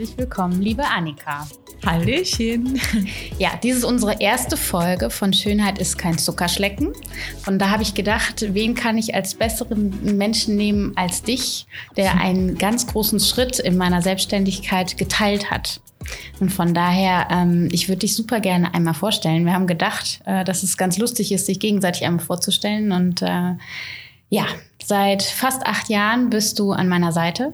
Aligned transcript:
herzlich 0.00 0.16
willkommen, 0.16 0.62
liebe 0.62 0.82
Annika. 0.82 1.46
Hallöchen. 1.84 2.80
Ja, 3.38 3.50
dies 3.62 3.76
ist 3.76 3.84
unsere 3.84 4.18
erste 4.18 4.56
Folge 4.56 5.10
von 5.10 5.34
Schönheit 5.34 5.78
ist 5.78 5.98
kein 5.98 6.16
Zuckerschlecken. 6.16 6.94
Und 7.46 7.58
da 7.58 7.68
habe 7.68 7.82
ich 7.82 7.92
gedacht, 7.92 8.46
wen 8.54 8.74
kann 8.74 8.96
ich 8.96 9.14
als 9.14 9.34
besseren 9.34 10.16
Menschen 10.16 10.56
nehmen 10.56 10.92
als 10.96 11.22
dich, 11.22 11.66
der 11.98 12.18
einen 12.18 12.56
ganz 12.56 12.86
großen 12.86 13.20
Schritt 13.20 13.58
in 13.58 13.76
meiner 13.76 14.00
Selbstständigkeit 14.00 14.96
geteilt 14.96 15.50
hat. 15.50 15.82
Und 16.38 16.50
von 16.50 16.72
daher, 16.72 17.28
ähm, 17.30 17.68
ich 17.70 17.88
würde 17.88 18.00
dich 18.00 18.16
super 18.16 18.40
gerne 18.40 18.72
einmal 18.72 18.94
vorstellen. 18.94 19.44
Wir 19.44 19.52
haben 19.52 19.66
gedacht, 19.66 20.22
äh, 20.24 20.44
dass 20.44 20.62
es 20.62 20.78
ganz 20.78 20.96
lustig 20.96 21.30
ist, 21.30 21.44
sich 21.44 21.60
gegenseitig 21.60 22.06
einmal 22.06 22.24
vorzustellen. 22.24 22.92
Und 22.92 23.20
äh, 23.20 23.54
ja, 24.30 24.46
seit 24.82 25.22
fast 25.22 25.66
acht 25.66 25.90
Jahren 25.90 26.30
bist 26.30 26.58
du 26.58 26.72
an 26.72 26.88
meiner 26.88 27.12
Seite. 27.12 27.52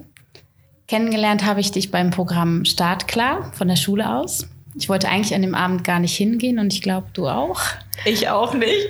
Kennengelernt 0.88 1.44
habe 1.44 1.60
ich 1.60 1.72
dich 1.72 1.90
beim 1.90 2.10
Programm 2.10 2.64
Startklar 2.64 3.52
von 3.54 3.68
der 3.68 3.76
Schule 3.76 4.08
aus. 4.08 4.46
Ich 4.78 4.90
wollte 4.90 5.08
eigentlich 5.08 5.34
an 5.34 5.40
dem 5.40 5.54
Abend 5.54 5.84
gar 5.84 6.00
nicht 6.00 6.14
hingehen 6.14 6.58
und 6.58 6.72
ich 6.72 6.82
glaube, 6.82 7.06
du 7.14 7.28
auch. 7.28 7.60
Ich 8.04 8.28
auch 8.28 8.52
nicht. 8.52 8.86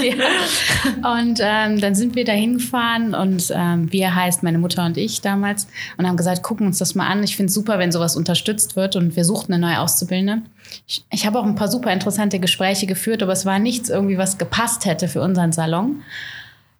ja. 0.00 1.18
Und 1.20 1.40
ähm, 1.42 1.80
dann 1.80 1.96
sind 1.96 2.14
wir 2.14 2.24
da 2.24 2.32
hingefahren 2.32 3.14
und 3.14 3.52
ähm, 3.52 3.92
wir 3.92 4.14
heißt 4.14 4.44
meine 4.44 4.58
Mutter 4.58 4.86
und 4.86 4.96
ich 4.96 5.22
damals 5.22 5.66
und 5.96 6.06
haben 6.06 6.16
gesagt, 6.16 6.44
gucken 6.44 6.68
uns 6.68 6.78
das 6.78 6.94
mal 6.94 7.08
an. 7.08 7.24
Ich 7.24 7.36
finde 7.36 7.48
es 7.48 7.54
super, 7.54 7.80
wenn 7.80 7.90
sowas 7.90 8.16
unterstützt 8.16 8.76
wird 8.76 8.94
und 8.94 9.16
wir 9.16 9.24
suchten 9.24 9.52
eine 9.52 9.66
neue 9.66 9.80
Auszubildende. 9.80 10.42
Ich, 10.86 11.04
ich 11.10 11.26
habe 11.26 11.40
auch 11.40 11.44
ein 11.44 11.56
paar 11.56 11.68
super 11.68 11.92
interessante 11.92 12.38
Gespräche 12.38 12.86
geführt, 12.86 13.20
aber 13.22 13.32
es 13.32 13.44
war 13.44 13.58
nichts 13.58 13.88
irgendwie, 13.88 14.18
was 14.18 14.38
gepasst 14.38 14.86
hätte 14.86 15.08
für 15.08 15.20
unseren 15.20 15.50
Salon. 15.50 16.02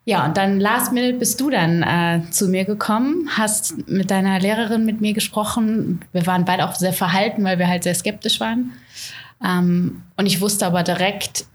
Ja, 0.07 0.27
und 0.27 0.37
dann 0.37 0.61
last 0.61 0.93
minute 0.93 1.19
bist 1.19 1.41
du 1.41 1.49
dann 1.49 1.83
äh, 1.83 2.31
zu 2.31 2.49
mir 2.49 2.67
gekommen, 2.67 3.31
hast 3.37 3.89
mit 3.89 4.11
deiner 4.11 4.39
Lehrerin 4.39 4.85
mit 4.85 5.01
mir 5.01 5.15
gesprochen. 5.15 6.01
Wir 6.13 6.27
waren 6.27 6.45
beide 6.45 6.69
auch 6.69 6.75
sehr 6.75 6.93
verhalten, 6.93 7.43
weil 7.45 7.59
wir 7.59 7.69
halt 7.69 7.85
sehr 7.85 7.95
skeptisch 7.95 8.39
waren. 8.39 8.73
Ähm, 9.43 10.03
und 10.17 10.27
ich 10.27 10.43
wusste 10.43 10.67
aber 10.67 10.83
direkt, 10.83 11.47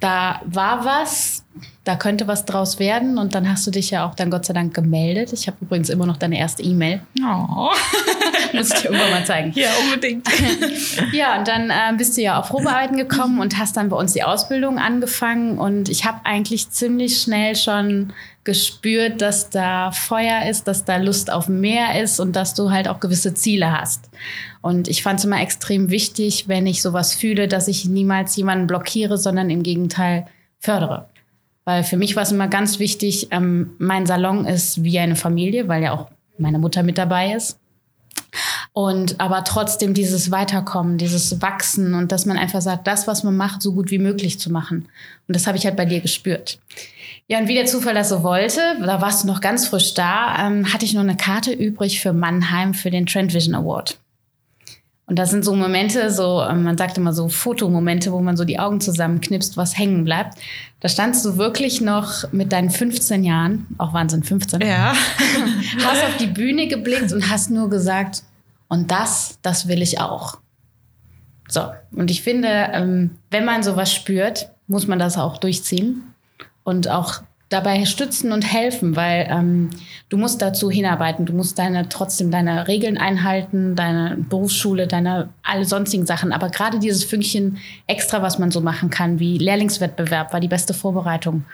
da 0.00 0.42
war 0.44 0.84
was, 0.84 1.44
da 1.84 1.96
könnte 1.96 2.26
was 2.26 2.44
draus 2.44 2.78
werden. 2.78 3.18
Und 3.18 3.34
dann 3.34 3.48
hast 3.48 3.66
du 3.66 3.70
dich 3.70 3.90
ja 3.90 4.06
auch 4.06 4.14
dann 4.14 4.30
Gott 4.30 4.44
sei 4.44 4.52
Dank 4.52 4.74
gemeldet. 4.74 5.32
Ich 5.32 5.46
habe 5.46 5.56
übrigens 5.60 5.88
immer 5.88 6.06
noch 6.06 6.16
deine 6.16 6.38
erste 6.38 6.62
E-Mail. 6.62 7.00
Oh. 7.20 7.70
Muss 8.52 8.72
ich 8.72 8.80
dir 8.80 8.84
irgendwann 8.86 9.10
mal 9.10 9.24
zeigen. 9.24 9.52
Ja, 9.54 9.68
unbedingt. 9.84 10.26
ja, 11.12 11.38
und 11.38 11.48
dann 11.48 11.70
äh, 11.70 11.96
bist 11.96 12.16
du 12.16 12.22
ja 12.22 12.38
auf 12.38 12.48
Probearbeiten 12.48 12.96
gekommen 12.96 13.40
und 13.40 13.58
hast 13.58 13.76
dann 13.76 13.88
bei 13.88 13.96
uns 13.96 14.12
die 14.12 14.22
Ausbildung 14.22 14.78
angefangen. 14.78 15.58
Und 15.58 15.88
ich 15.88 16.04
habe 16.04 16.20
eigentlich 16.24 16.70
ziemlich 16.70 17.20
schnell 17.20 17.56
schon 17.56 18.12
gespürt, 18.44 19.20
dass 19.20 19.50
da 19.50 19.92
Feuer 19.92 20.48
ist, 20.48 20.68
dass 20.68 20.84
da 20.84 20.96
Lust 20.96 21.30
auf 21.30 21.48
mehr 21.48 22.00
ist 22.02 22.18
und 22.18 22.34
dass 22.34 22.54
du 22.54 22.70
halt 22.70 22.88
auch 22.88 23.00
gewisse 23.00 23.34
Ziele 23.34 23.78
hast. 23.78 24.08
Und 24.62 24.88
ich 24.88 25.02
fand 25.02 25.18
es 25.18 25.26
immer 25.26 25.40
extrem 25.40 25.90
wichtig, 25.90 26.48
wenn 26.48 26.66
ich 26.66 26.80
sowas 26.82 27.14
fühle, 27.14 27.46
dass 27.46 27.68
ich 27.68 27.84
niemals 27.84 28.36
jemanden 28.36 28.66
blockiere, 28.66 29.18
sondern 29.18 29.50
im 29.50 29.62
Gegenteil 29.62 30.26
fördere. 30.58 31.08
Weil 31.68 31.84
für 31.84 31.98
mich 31.98 32.16
war 32.16 32.22
es 32.22 32.32
immer 32.32 32.48
ganz 32.48 32.78
wichtig, 32.78 33.28
ähm, 33.30 33.74
mein 33.76 34.06
Salon 34.06 34.46
ist 34.46 34.84
wie 34.84 34.98
eine 34.98 35.16
Familie, 35.16 35.68
weil 35.68 35.82
ja 35.82 35.92
auch 35.92 36.06
meine 36.38 36.58
Mutter 36.58 36.82
mit 36.82 36.96
dabei 36.96 37.34
ist. 37.34 37.58
Und 38.72 39.20
aber 39.20 39.44
trotzdem 39.44 39.92
dieses 39.92 40.30
Weiterkommen, 40.30 40.96
dieses 40.96 41.42
Wachsen 41.42 41.92
und 41.92 42.10
dass 42.10 42.24
man 42.24 42.38
einfach 42.38 42.62
sagt, 42.62 42.86
das, 42.86 43.06
was 43.06 43.22
man 43.22 43.36
macht, 43.36 43.60
so 43.60 43.74
gut 43.74 43.90
wie 43.90 43.98
möglich 43.98 44.40
zu 44.40 44.50
machen. 44.50 44.88
Und 45.26 45.36
das 45.36 45.46
habe 45.46 45.58
ich 45.58 45.66
halt 45.66 45.76
bei 45.76 45.84
dir 45.84 46.00
gespürt. 46.00 46.58
Ja, 47.26 47.38
und 47.38 47.48
wie 47.48 47.54
der 47.54 47.66
Zufall 47.66 47.92
das 47.92 48.08
so 48.08 48.22
wollte, 48.22 48.62
da 48.80 49.02
warst 49.02 49.24
du 49.24 49.26
noch 49.26 49.42
ganz 49.42 49.68
frisch 49.68 49.92
da, 49.92 50.46
ähm, 50.46 50.72
hatte 50.72 50.86
ich 50.86 50.94
noch 50.94 51.02
eine 51.02 51.18
Karte 51.18 51.52
übrig 51.52 52.00
für 52.00 52.14
Mannheim 52.14 52.72
für 52.72 52.90
den 52.90 53.04
Trend 53.04 53.34
Vision 53.34 53.54
Award. 53.54 53.98
Und 55.08 55.18
das 55.18 55.30
sind 55.30 55.42
so 55.42 55.54
Momente, 55.54 56.10
so, 56.10 56.42
ähm, 56.42 56.64
man 56.64 56.76
sagt 56.76 56.98
immer 56.98 57.14
so 57.14 57.30
Fotomomente, 57.30 58.12
wo 58.12 58.20
man 58.20 58.36
so 58.36 58.44
die 58.44 58.58
Augen 58.58 58.78
zusammenknipst, 58.78 59.56
was 59.56 59.78
hängen 59.78 60.04
bleibt. 60.04 60.38
Da 60.80 60.88
standst 60.90 61.24
du 61.24 61.38
wirklich 61.38 61.80
noch 61.80 62.30
mit 62.30 62.52
deinen 62.52 62.68
15 62.68 63.24
Jahren, 63.24 63.66
auch 63.78 63.94
Wahnsinn, 63.94 64.22
15. 64.22 64.60
Ja. 64.60 64.92
hast 65.82 66.04
auf 66.04 66.18
die 66.20 66.26
Bühne 66.26 66.68
geblickt 66.68 67.10
und 67.14 67.30
hast 67.30 67.50
nur 67.50 67.70
gesagt, 67.70 68.22
und 68.68 68.90
das, 68.90 69.38
das 69.40 69.66
will 69.66 69.80
ich 69.80 69.98
auch. 69.98 70.36
So, 71.48 71.62
und 71.92 72.10
ich 72.10 72.20
finde, 72.20 72.68
ähm, 72.74 73.12
wenn 73.30 73.46
man 73.46 73.62
sowas 73.62 73.90
spürt, 73.90 74.50
muss 74.66 74.86
man 74.86 74.98
das 74.98 75.16
auch 75.16 75.38
durchziehen 75.38 76.02
und 76.64 76.88
auch 76.88 77.22
dabei 77.48 77.86
stützen 77.86 78.32
und 78.32 78.42
helfen, 78.42 78.94
weil 78.94 79.26
ähm, 79.30 79.70
du 80.10 80.18
musst 80.18 80.42
dazu 80.42 80.70
hinarbeiten, 80.70 81.24
du 81.24 81.32
musst 81.32 81.58
deine 81.58 81.88
trotzdem 81.88 82.30
deine 82.30 82.68
Regeln 82.68 82.98
einhalten, 82.98 83.74
deine 83.74 84.16
Berufsschule, 84.18 84.86
deine 84.86 85.30
alle 85.42 85.64
sonstigen 85.64 86.04
Sachen. 86.04 86.32
Aber 86.32 86.50
gerade 86.50 86.78
dieses 86.78 87.04
Fünkchen 87.04 87.58
extra, 87.86 88.20
was 88.20 88.38
man 88.38 88.50
so 88.50 88.60
machen 88.60 88.90
kann, 88.90 89.18
wie 89.18 89.38
Lehrlingswettbewerb, 89.38 90.32
war 90.32 90.40
die 90.40 90.48
beste 90.48 90.74
Vorbereitung. 90.74 91.44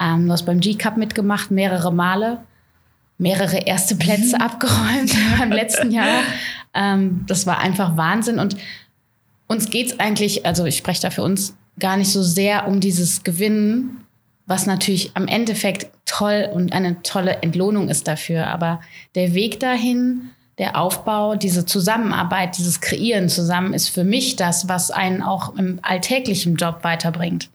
Ähm, 0.00 0.26
du 0.26 0.32
hast 0.32 0.44
beim 0.44 0.58
G-Cup 0.58 0.96
mitgemacht, 0.96 1.52
mehrere 1.52 1.92
Male, 1.92 2.38
mehrere 3.16 3.58
erste 3.58 3.94
Plätze 3.94 4.36
mhm. 4.36 4.42
abgeräumt 4.42 5.14
beim 5.38 5.52
letzten 5.52 5.92
Jahr. 5.92 6.22
Ähm, 6.74 7.24
das 7.28 7.46
war 7.46 7.58
einfach 7.58 7.96
Wahnsinn. 7.96 8.40
Und 8.40 8.56
uns 9.46 9.70
geht's 9.70 10.00
eigentlich, 10.00 10.44
also 10.44 10.64
ich 10.64 10.76
spreche 10.76 11.02
da 11.02 11.10
für 11.10 11.22
uns, 11.22 11.54
gar 11.78 11.96
nicht 11.96 12.10
so 12.10 12.24
sehr 12.24 12.66
um 12.66 12.80
dieses 12.80 13.22
Gewinnen, 13.22 14.04
was 14.48 14.66
natürlich 14.66 15.12
am 15.14 15.28
Endeffekt 15.28 15.86
toll 16.06 16.48
und 16.52 16.72
eine 16.72 17.02
tolle 17.02 17.42
Entlohnung 17.42 17.88
ist 17.88 18.08
dafür. 18.08 18.48
Aber 18.48 18.80
der 19.14 19.34
Weg 19.34 19.60
dahin, 19.60 20.30
der 20.56 20.80
Aufbau, 20.80 21.36
diese 21.36 21.66
Zusammenarbeit, 21.66 22.56
dieses 22.56 22.80
Kreieren 22.80 23.28
zusammen 23.28 23.74
ist 23.74 23.88
für 23.88 24.04
mich 24.04 24.36
das, 24.36 24.66
was 24.66 24.90
einen 24.90 25.22
auch 25.22 25.54
im 25.56 25.78
alltäglichen 25.82 26.56
Job 26.56 26.82
weiterbringt. 26.82 27.50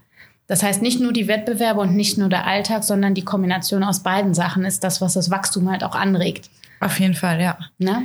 Das 0.45 0.61
heißt, 0.61 0.81
nicht 0.83 0.99
nur 0.99 1.13
die 1.13 1.27
Wettbewerbe 1.27 1.81
und 1.81 1.95
nicht 1.95 2.17
nur 2.17 2.29
der 2.29 2.45
Alltag, 2.45 2.83
sondern 2.83 3.15
die 3.15 3.25
Kombination 3.25 3.83
aus 3.83 4.03
beiden 4.03 4.35
Sachen 4.35 4.63
ist 4.63 4.83
das, 4.83 5.01
was 5.01 5.13
das 5.13 5.31
Wachstum 5.31 5.69
halt 5.71 5.83
auch 5.83 5.95
anregt. 5.95 6.49
Auf 6.79 6.99
jeden 6.99 7.15
Fall, 7.15 7.41
ja. 7.41 7.57
Ne? 7.79 8.03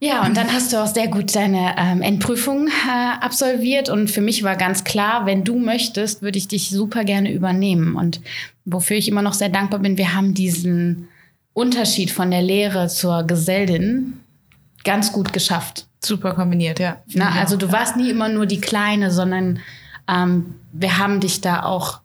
Ja, 0.00 0.24
und 0.24 0.36
dann 0.36 0.52
hast 0.52 0.72
du 0.72 0.78
auch 0.78 0.86
sehr 0.86 1.08
gut 1.08 1.34
deine 1.34 1.74
ähm, 1.76 2.02
Endprüfung 2.02 2.68
äh, 2.68 3.20
absolviert. 3.20 3.88
Und 3.88 4.10
für 4.10 4.20
mich 4.20 4.42
war 4.42 4.56
ganz 4.56 4.84
klar, 4.84 5.26
wenn 5.26 5.44
du 5.44 5.58
möchtest, 5.58 6.22
würde 6.22 6.38
ich 6.38 6.48
dich 6.48 6.70
super 6.70 7.04
gerne 7.04 7.32
übernehmen. 7.32 7.96
Und 7.96 8.20
wofür 8.64 8.96
ich 8.96 9.08
immer 9.08 9.22
noch 9.22 9.34
sehr 9.34 9.50
dankbar 9.50 9.80
bin, 9.80 9.98
wir 9.98 10.14
haben 10.14 10.34
diesen 10.34 11.08
Unterschied 11.52 12.10
von 12.10 12.30
der 12.30 12.42
Lehre 12.42 12.88
zur 12.88 13.24
Gesellin 13.24 14.20
ganz 14.84 15.12
gut 15.12 15.32
geschafft. 15.32 15.86
Super 16.02 16.34
kombiniert, 16.34 16.78
ja. 16.78 17.02
Na, 17.12 17.32
also 17.32 17.56
du 17.56 17.72
warst 17.72 17.96
nie 17.96 18.10
immer 18.10 18.28
nur 18.28 18.46
die 18.46 18.60
Kleine, 18.60 19.10
sondern 19.10 19.58
ähm, 20.08 20.54
wir 20.72 20.98
haben 20.98 21.20
dich 21.20 21.40
da 21.40 21.64
auch 21.64 22.00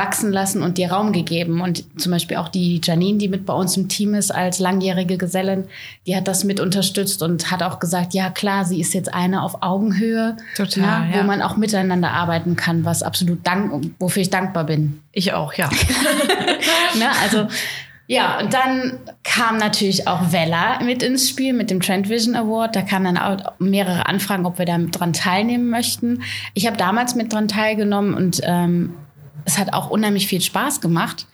wachsen 0.00 0.32
lassen 0.32 0.62
und 0.62 0.78
dir 0.78 0.90
Raum 0.90 1.12
gegeben. 1.12 1.60
Und 1.60 1.84
zum 2.00 2.12
Beispiel 2.12 2.38
auch 2.38 2.48
die 2.48 2.80
Janine, 2.82 3.18
die 3.18 3.28
mit 3.28 3.44
bei 3.44 3.52
uns 3.52 3.76
im 3.76 3.88
Team 3.88 4.14
ist 4.14 4.30
als 4.30 4.58
langjährige 4.58 5.18
Gesellin, 5.18 5.64
die 6.06 6.16
hat 6.16 6.26
das 6.26 6.44
mit 6.44 6.58
unterstützt 6.58 7.22
und 7.22 7.50
hat 7.50 7.62
auch 7.62 7.78
gesagt, 7.78 8.14
ja 8.14 8.30
klar, 8.30 8.64
sie 8.64 8.80
ist 8.80 8.94
jetzt 8.94 9.12
eine 9.12 9.42
auf 9.42 9.62
Augenhöhe, 9.62 10.36
Total, 10.56 11.08
ne, 11.08 11.14
wo 11.18 11.22
man 11.24 11.42
auch 11.42 11.56
miteinander 11.56 12.10
arbeiten 12.12 12.56
kann, 12.56 12.84
was 12.84 13.02
absolut 13.02 13.46
dank, 13.46 13.92
wofür 13.98 14.22
ich 14.22 14.30
dankbar 14.30 14.64
bin. 14.64 15.00
Ich 15.12 15.34
auch, 15.34 15.52
ja. 15.52 15.68
ne, 16.98 17.10
also 17.22 17.46
ja, 18.06 18.40
und 18.40 18.52
dann 18.52 18.98
kam 19.22 19.58
natürlich 19.58 20.08
auch 20.08 20.32
Vella 20.32 20.82
mit 20.82 21.00
ins 21.00 21.28
Spiel 21.28 21.52
mit 21.52 21.70
dem 21.70 21.80
Trend 21.80 22.08
Vision 22.08 22.34
Award. 22.34 22.74
Da 22.74 22.82
kamen 22.82 23.14
dann 23.14 23.18
auch 23.18 23.52
mehrere 23.60 24.06
Anfragen, 24.06 24.46
ob 24.46 24.58
wir 24.58 24.66
da 24.66 24.78
dran 24.78 25.12
teilnehmen 25.12 25.70
möchten. 25.70 26.22
Ich 26.54 26.66
habe 26.66 26.76
damals 26.76 27.14
mit 27.14 27.32
dran 27.32 27.46
teilgenommen 27.46 28.14
und 28.14 28.40
ähm, 28.42 28.94
es 29.44 29.58
hat 29.58 29.72
auch 29.72 29.90
unheimlich 29.90 30.26
viel 30.26 30.40
Spaß 30.40 30.80
gemacht. 30.80 31.26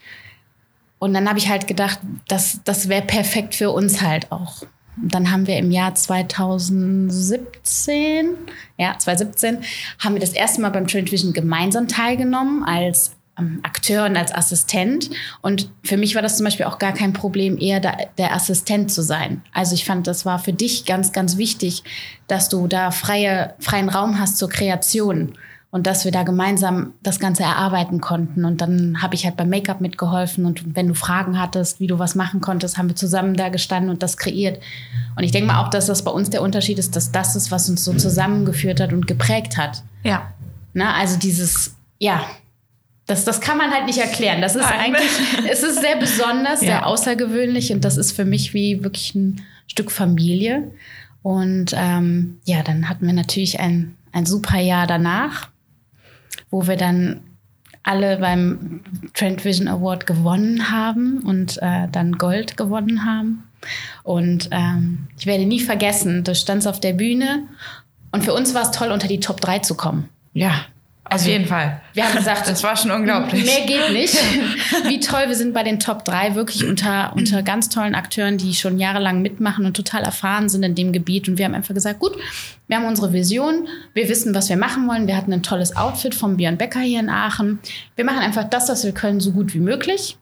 Und 0.99 1.15
dann 1.15 1.29
habe 1.29 1.39
ich 1.39 1.49
halt 1.49 1.67
gedacht, 1.67 2.01
das, 2.29 2.61
das 2.65 2.89
wäre 2.89 3.03
perfekt 3.03 3.55
für 3.55 3.71
uns 3.71 4.01
halt 4.01 4.33
auch. 4.33 4.63
Und 5.01 5.15
dann 5.15 5.31
haben 5.31 5.47
wir 5.47 5.59
im 5.59 5.71
Jahr 5.71 5.95
2017, 5.95 8.31
ja, 8.79 8.99
2017, 8.99 9.59
haben 9.99 10.15
wir 10.15 10.21
das 10.21 10.33
erste 10.33 10.63
Mal 10.63 10.71
beim 10.71 10.87
Trend 10.87 11.13
Vision 11.13 11.35
gemeinsam 11.35 11.87
teilgenommen 11.87 12.65
als 12.65 13.15
ähm, 13.39 13.61
Akteur 13.63 14.07
und 14.07 14.17
als 14.17 14.35
Assistent. 14.35 15.11
Und 15.43 15.71
für 15.85 15.99
mich 15.99 16.15
war 16.15 16.23
das 16.23 16.39
zum 16.39 16.45
Beispiel 16.45 16.65
auch 16.65 16.79
gar 16.79 16.95
kein 16.95 17.13
Problem, 17.13 17.59
eher 17.59 17.81
da, 17.81 17.95
der 18.17 18.35
Assistent 18.35 18.91
zu 18.91 19.03
sein. 19.03 19.43
Also 19.53 19.75
ich 19.75 19.85
fand, 19.85 20.07
das 20.07 20.25
war 20.25 20.39
für 20.39 20.55
dich 20.55 20.87
ganz, 20.87 21.13
ganz 21.13 21.37
wichtig, 21.37 21.85
dass 22.27 22.49
du 22.49 22.67
da 22.67 22.91
freie, 22.91 23.55
freien 23.59 23.91
Raum 23.91 24.19
hast 24.19 24.39
zur 24.39 24.49
Kreation 24.49 25.35
und 25.71 25.87
dass 25.87 26.05
wir 26.05 26.13
da 26.13 26.23
gemeinsam 26.23 26.95
das 27.03 27.19
Ganze 27.19 27.43
erarbeiten 27.43 28.01
konnten. 28.01 28.45
Und 28.45 28.61
dann 28.61 29.03
habe 29.03 29.15
ich 29.15 29.25
halt 29.25 29.37
beim 29.37 29.51
Make-up 29.51 29.81
mitgeholfen 29.81 30.47
und 30.47 30.77
wenn 30.77 30.89
du 30.89 30.95
Fragen 30.95 31.39
hattest, 31.41 31.81
wie 31.81 31.87
du 31.87 31.99
was 31.99 32.15
machen 32.15 32.41
konntest, 32.41 32.79
haben 32.79 32.89
wir 32.89 32.97
zusammen 32.97 33.35
da 33.35 33.49
gestanden 33.49 33.91
und 33.91 34.03
das 34.03 34.17
kreiert. 34.17 34.63
Und 35.17 35.25
ich 35.25 35.33
denke 35.33 35.49
mal 35.49 35.63
auch, 35.63 35.69
dass 35.69 35.87
das 35.87 36.03
bei 36.03 36.11
uns 36.11 36.31
der 36.31 36.43
Unterschied 36.43 36.79
ist, 36.79 36.97
dass 36.97 37.13
das 37.13 37.37
ist, 37.37 37.51
was 37.51 37.69
uns 37.69 37.85
so 37.85 37.93
zusammengeführt 37.93 38.81
hat 38.81 38.93
und 38.93 39.07
geprägt 39.07 39.57
hat. 39.57 39.83
Ja. 40.03 40.33
Na, 40.73 40.95
also 40.95 41.19
dieses, 41.19 41.77
ja, 41.99 42.25
das, 43.07 43.25
das 43.25 43.41
kann 43.41 43.59
man 43.59 43.71
halt 43.71 43.87
nicht 43.87 43.99
erklären. 43.99 44.41
Das 44.41 44.57
ist 44.57 44.63
Nein. 44.63 44.95
eigentlich, 44.95 45.11
es 45.51 45.63
ist 45.63 45.81
sehr 45.81 45.97
besonders, 45.97 46.61
ja. 46.61 46.67
sehr 46.67 46.87
außergewöhnlich 46.87 47.73
und 47.73 47.85
das 47.85 47.97
ist 47.97 48.13
für 48.13 48.25
mich 48.25 48.55
wie 48.55 48.83
wirklich 48.83 49.15
ein 49.15 49.43
Stück 49.67 49.91
Familie. 49.91 50.71
Und 51.23 51.73
ähm, 51.77 52.39
ja, 52.45 52.63
dann 52.63 52.89
hatten 52.89 53.07
wir 53.07 53.13
natürlich 53.13 53.59
ein, 53.59 53.97
ein 54.13 54.27
super 54.27 54.59
Jahr 54.59 54.87
danach, 54.87 55.49
wo 56.51 56.67
wir 56.67 56.77
dann 56.77 57.21
alle 57.83 58.19
beim 58.19 58.81
Trend 59.15 59.45
Vision 59.45 59.69
Award 59.69 60.07
gewonnen 60.07 60.71
haben 60.71 61.21
und 61.21 61.59
äh, 61.63 61.87
dann 61.91 62.19
Gold 62.19 62.57
gewonnen 62.57 63.07
haben. 63.07 63.45
Und 64.03 64.49
ähm, 64.51 65.07
ich 65.19 65.27
werde 65.27 65.47
nie 65.47 65.61
vergessen, 65.61 66.25
du 66.25 66.35
standst 66.35 66.67
auf 66.67 66.81
der 66.81 66.93
Bühne 66.93 67.47
und 68.13 68.25
für 68.25 68.35
uns 68.35 68.55
war 68.55 68.63
es 68.63 68.73
toll, 68.73 68.91
unter 68.91 69.09
die 69.09 69.21
Top 69.21 69.41
3 69.41 69.61
zu 69.61 69.77
kommen. 69.77 70.09
Ja, 70.33 70.67
auf 71.09 71.25
jeden 71.25 71.47
Fall. 71.47 71.81
Wir 71.95 72.05
haben 72.05 72.17
gesagt, 72.17 72.49
Das 72.49 72.63
war 72.63 72.77
schon 72.77 72.91
unglaublich. 72.91 73.45
Mehr 73.45 73.67
geht 73.67 73.93
nicht. 73.93 74.15
Wie 74.89 74.99
toll, 74.99 75.25
wir 75.29 75.37
sind 75.37 75.55
bei 75.55 75.63
den 75.63 75.79
Top 75.79 76.05
3 76.05 76.35
wirklich 76.35 76.67
unter, 76.67 77.13
unter 77.15 77.43
ganz 77.43 77.69
tollen 77.69 77.95
Akteuren, 77.95 78.39
die 78.39 78.55
schon 78.55 78.79
jahrelang 78.79 79.23
mitmachen 79.23 79.67
und 79.67 79.75
total 79.77 80.03
erfahren 80.03 80.49
sind 80.49 80.63
in 80.65 80.75
dem 80.75 80.93
Gebiet. 80.93 81.29
Und 81.29 81.39
wir 81.39 81.45
haben 81.45 81.55
einfach 81.55 81.75
gesagt, 81.75 82.01
gut, 82.01 82.17
wir 82.67 82.77
haben 82.77 82.87
unsere 82.87 83.13
Vision, 83.13 83.69
wir 83.95 84.09
wissen, 84.09 84.35
was 84.35 84.49
wir 84.49 84.57
machen 84.57 84.89
wollen. 84.89 85.07
Wir 85.07 85.17
hatten 85.17 85.33
ein 85.33 85.43
tolles 85.43 85.77
Outfit 85.77 86.15
vom 86.15 86.37
Björn 86.37 86.59
Becker 86.59 86.81
hier 86.81 87.01
in 87.01 87.09
Aachen. 87.09 87.61
Wir 87.95 88.05
machen 88.05 88.19
einfach 88.19 88.45
das, 88.45 88.69
was 88.69 88.85
wir 88.85 88.93
können, 88.93 89.21
so 89.21 89.33
gut 89.33 89.55
wie 89.55 89.61
möglich. 89.61 90.19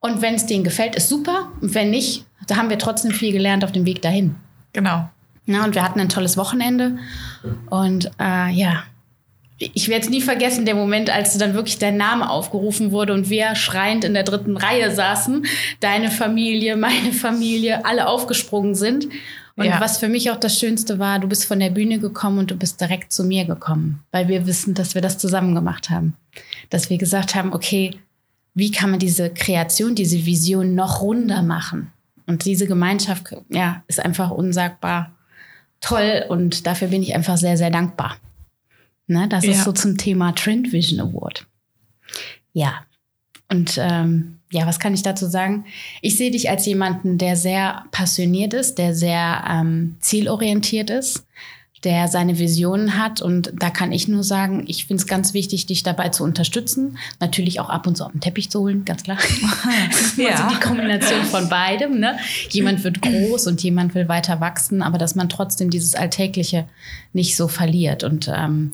Und 0.00 0.22
wenn 0.22 0.34
es 0.34 0.46
denen 0.46 0.64
gefällt, 0.64 0.96
ist 0.96 1.08
super. 1.08 1.52
Und 1.60 1.74
wenn 1.74 1.90
nicht, 1.90 2.26
da 2.48 2.56
haben 2.56 2.70
wir 2.70 2.78
trotzdem 2.78 3.12
viel 3.12 3.32
gelernt 3.32 3.64
auf 3.64 3.72
dem 3.72 3.86
Weg 3.86 4.02
dahin. 4.02 4.34
Genau. 4.72 5.08
Ja, 5.46 5.64
und 5.64 5.74
wir 5.74 5.82
hatten 5.84 6.00
ein 6.00 6.08
tolles 6.08 6.36
Wochenende. 6.36 6.98
Und 7.70 8.10
äh, 8.20 8.50
ja, 8.50 8.82
ich 9.58 9.88
werde 9.88 10.04
es 10.04 10.10
nie 10.10 10.20
vergessen, 10.20 10.66
der 10.66 10.74
Moment, 10.74 11.08
als 11.08 11.36
dann 11.38 11.54
wirklich 11.54 11.78
dein 11.78 11.96
Name 11.96 12.28
aufgerufen 12.28 12.92
wurde 12.92 13.14
und 13.14 13.30
wir 13.30 13.54
schreiend 13.54 14.04
in 14.04 14.12
der 14.14 14.22
dritten 14.22 14.56
Reihe 14.56 14.94
saßen, 14.94 15.46
deine 15.80 16.10
Familie, 16.10 16.76
meine 16.76 17.12
Familie, 17.12 17.84
alle 17.84 18.06
aufgesprungen 18.08 18.74
sind. 18.74 19.08
Und 19.58 19.64
Ja. 19.64 19.80
was 19.80 19.96
für 19.96 20.08
mich 20.08 20.30
auch 20.30 20.36
das 20.36 20.58
Schönste 20.58 20.98
war, 20.98 21.18
du 21.18 21.28
bist 21.28 21.46
von 21.46 21.58
der 21.58 21.70
Bühne 21.70 21.98
gekommen 21.98 22.38
und 22.40 22.50
du 22.50 22.56
bist 22.56 22.78
direkt 22.78 23.10
zu 23.12 23.24
mir 23.24 23.46
gekommen, 23.46 24.02
weil 24.12 24.28
wir 24.28 24.46
wissen, 24.46 24.74
dass 24.74 24.94
wir 24.94 25.00
das 25.00 25.16
zusammen 25.16 25.54
gemacht 25.54 25.88
haben. 25.88 26.14
Dass 26.68 26.90
wir 26.90 26.98
gesagt 26.98 27.34
haben, 27.34 27.54
okay, 27.54 27.92
wie 28.52 28.70
kann 28.70 28.90
man 28.90 28.98
diese 28.98 29.30
Kreation, 29.30 29.94
diese 29.94 30.26
Vision 30.26 30.74
noch 30.74 31.00
runder 31.00 31.40
machen? 31.40 31.90
Und 32.26 32.44
diese 32.44 32.66
Gemeinschaft, 32.66 33.34
ja, 33.48 33.82
ist 33.86 34.00
einfach 34.04 34.30
unsagbar 34.30 35.12
toll 35.80 36.24
und 36.28 36.66
dafür 36.66 36.88
bin 36.88 37.02
ich 37.02 37.14
einfach 37.14 37.36
sehr, 37.38 37.56
sehr 37.56 37.70
dankbar. 37.70 38.16
Ne, 39.06 39.28
das 39.28 39.44
Ja. 39.44 39.52
ist 39.52 39.64
so 39.64 39.72
zum 39.72 39.96
Thema 39.96 40.32
Trend 40.32 40.72
Vision 40.72 41.00
Award. 41.00 41.46
Ja. 42.52 42.84
Und 43.50 43.78
ähm, 43.80 44.38
ja, 44.50 44.66
was 44.66 44.80
kann 44.80 44.94
ich 44.94 45.02
dazu 45.02 45.26
sagen? 45.26 45.66
Ich 46.02 46.16
sehe 46.16 46.30
dich 46.32 46.50
als 46.50 46.66
jemanden, 46.66 47.18
der 47.18 47.36
sehr 47.36 47.84
passioniert 47.92 48.54
ist, 48.54 48.76
der 48.78 48.94
sehr 48.94 49.44
ähm, 49.48 49.96
zielorientiert 50.00 50.90
ist, 50.90 51.24
der 51.84 52.08
seine 52.08 52.38
Visionen 52.38 52.98
hat. 52.98 53.20
Und 53.20 53.52
da 53.54 53.70
kann 53.70 53.92
ich 53.92 54.08
nur 54.08 54.24
sagen, 54.24 54.64
ich 54.66 54.86
finde 54.86 55.02
es 55.02 55.06
ganz 55.06 55.34
wichtig, 55.34 55.66
dich 55.66 55.82
dabei 55.82 56.08
zu 56.08 56.24
unterstützen. 56.24 56.98
Natürlich 57.20 57.60
auch 57.60 57.68
ab 57.68 57.86
und 57.86 57.96
zu 57.96 58.04
auf 58.04 58.12
den 58.12 58.20
Teppich 58.20 58.50
zu 58.50 58.60
holen, 58.60 58.84
ganz 58.84 59.02
klar. 59.02 59.18
Ja. 60.16 60.36
so 60.48 60.54
die 60.54 60.60
Kombination 60.60 61.24
von 61.24 61.48
beidem. 61.48 62.00
Ne? 62.00 62.18
Jemand 62.50 62.84
wird 62.84 63.02
groß 63.02 63.46
und 63.46 63.62
jemand 63.62 63.94
will 63.94 64.08
weiter 64.08 64.40
wachsen, 64.40 64.82
aber 64.82 64.98
dass 64.98 65.14
man 65.14 65.28
trotzdem 65.28 65.70
dieses 65.70 65.94
Alltägliche 65.94 66.66
nicht 67.12 67.36
so 67.36 67.48
verliert. 67.48 68.04
Und 68.04 68.30
ähm, 68.34 68.72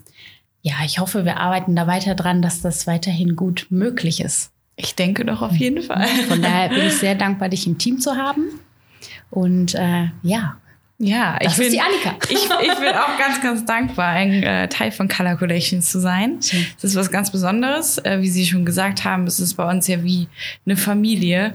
ja, 0.63 0.75
ich 0.85 0.99
hoffe, 0.99 1.25
wir 1.25 1.39
arbeiten 1.39 1.75
da 1.75 1.87
weiter 1.87 2.15
dran, 2.15 2.43
dass 2.43 2.61
das 2.61 2.87
weiterhin 2.87 3.35
gut 3.35 3.67
möglich 3.71 4.21
ist. 4.21 4.51
Ich 4.77 4.95
denke 4.95 5.25
doch 5.25 5.43
auf 5.43 5.55
jeden 5.57 5.83
Fall. 5.83 6.07
Von 6.29 6.41
daher 6.41 6.69
bin 6.71 6.87
ich 6.87 6.95
sehr 6.95 7.15
dankbar, 7.15 7.49
dich 7.49 7.67
im 7.67 7.79
Team 7.79 8.01
zu 8.01 8.17
haben. 8.17 8.45
Und 9.31 9.75
äh, 9.75 10.09
ja, 10.23 10.57
Ja, 10.99 11.37
das 11.41 11.53
ich 11.53 11.59
bin, 11.59 11.67
ist 11.67 11.73
die 11.75 11.81
Annika. 11.81 12.17
ich, 12.29 12.45
ich 12.45 12.79
bin 12.79 12.95
auch 12.95 13.19
ganz, 13.19 13.41
ganz 13.43 13.65
dankbar, 13.65 14.11
ein 14.11 14.43
äh, 14.43 14.69
Teil 14.69 14.93
von 14.93 15.09
Color 15.09 15.37
Collections 15.37 15.91
zu 15.91 15.99
sein. 15.99 16.41
Schön. 16.41 16.67
Das 16.77 16.85
ist 16.93 16.97
was 16.97 17.11
ganz 17.11 17.31
Besonderes. 17.31 17.99
Äh, 17.99 18.21
wie 18.21 18.29
Sie 18.29 18.47
schon 18.47 18.65
gesagt 18.65 19.05
haben, 19.05 19.27
es 19.27 19.41
ist 19.41 19.55
bei 19.55 19.69
uns 19.69 19.89
ja 19.89 20.05
wie 20.05 20.29
eine 20.65 20.77
Familie, 20.77 21.55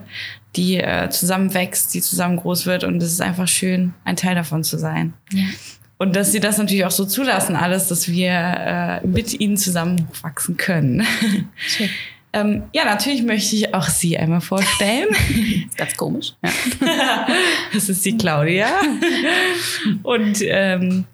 die 0.55 0.77
äh, 0.77 1.09
zusammenwächst, 1.09 1.93
die 1.93 2.01
zusammen 2.01 2.37
groß 2.37 2.65
wird. 2.65 2.83
Und 2.83 3.01
es 3.01 3.11
ist 3.11 3.21
einfach 3.21 3.47
schön, 3.47 3.93
ein 4.03 4.15
Teil 4.17 4.35
davon 4.35 4.63
zu 4.63 4.77
sein. 4.77 5.13
Ja. 5.31 5.45
Und 5.97 6.15
dass 6.15 6.31
Sie 6.31 6.39
das 6.39 6.57
natürlich 6.57 6.85
auch 6.85 6.91
so 6.91 7.05
zulassen, 7.05 7.55
alles, 7.55 7.87
dass 7.87 8.07
wir 8.07 8.31
äh, 8.31 9.07
mit 9.07 9.39
Ihnen 9.39 9.57
zusammen 9.57 10.07
hochwachsen 10.09 10.57
können. 10.57 11.05
Schön. 11.55 11.89
ähm, 12.41 12.63
ja, 12.73 12.85
natürlich 12.85 13.23
möchte 13.23 13.55
ich 13.55 13.73
auch 13.73 13.87
Sie 13.87 14.17
einmal 14.17 14.41
vorstellen. 14.41 15.07
Ganz 15.77 15.95
komisch. 15.95 16.33
Ja. 16.43 17.27
Das 17.73 17.89
ist 17.89 18.03
die 18.05 18.17
Claudia. 18.17 18.67
Und 20.03 20.41
ähm, 20.41 21.05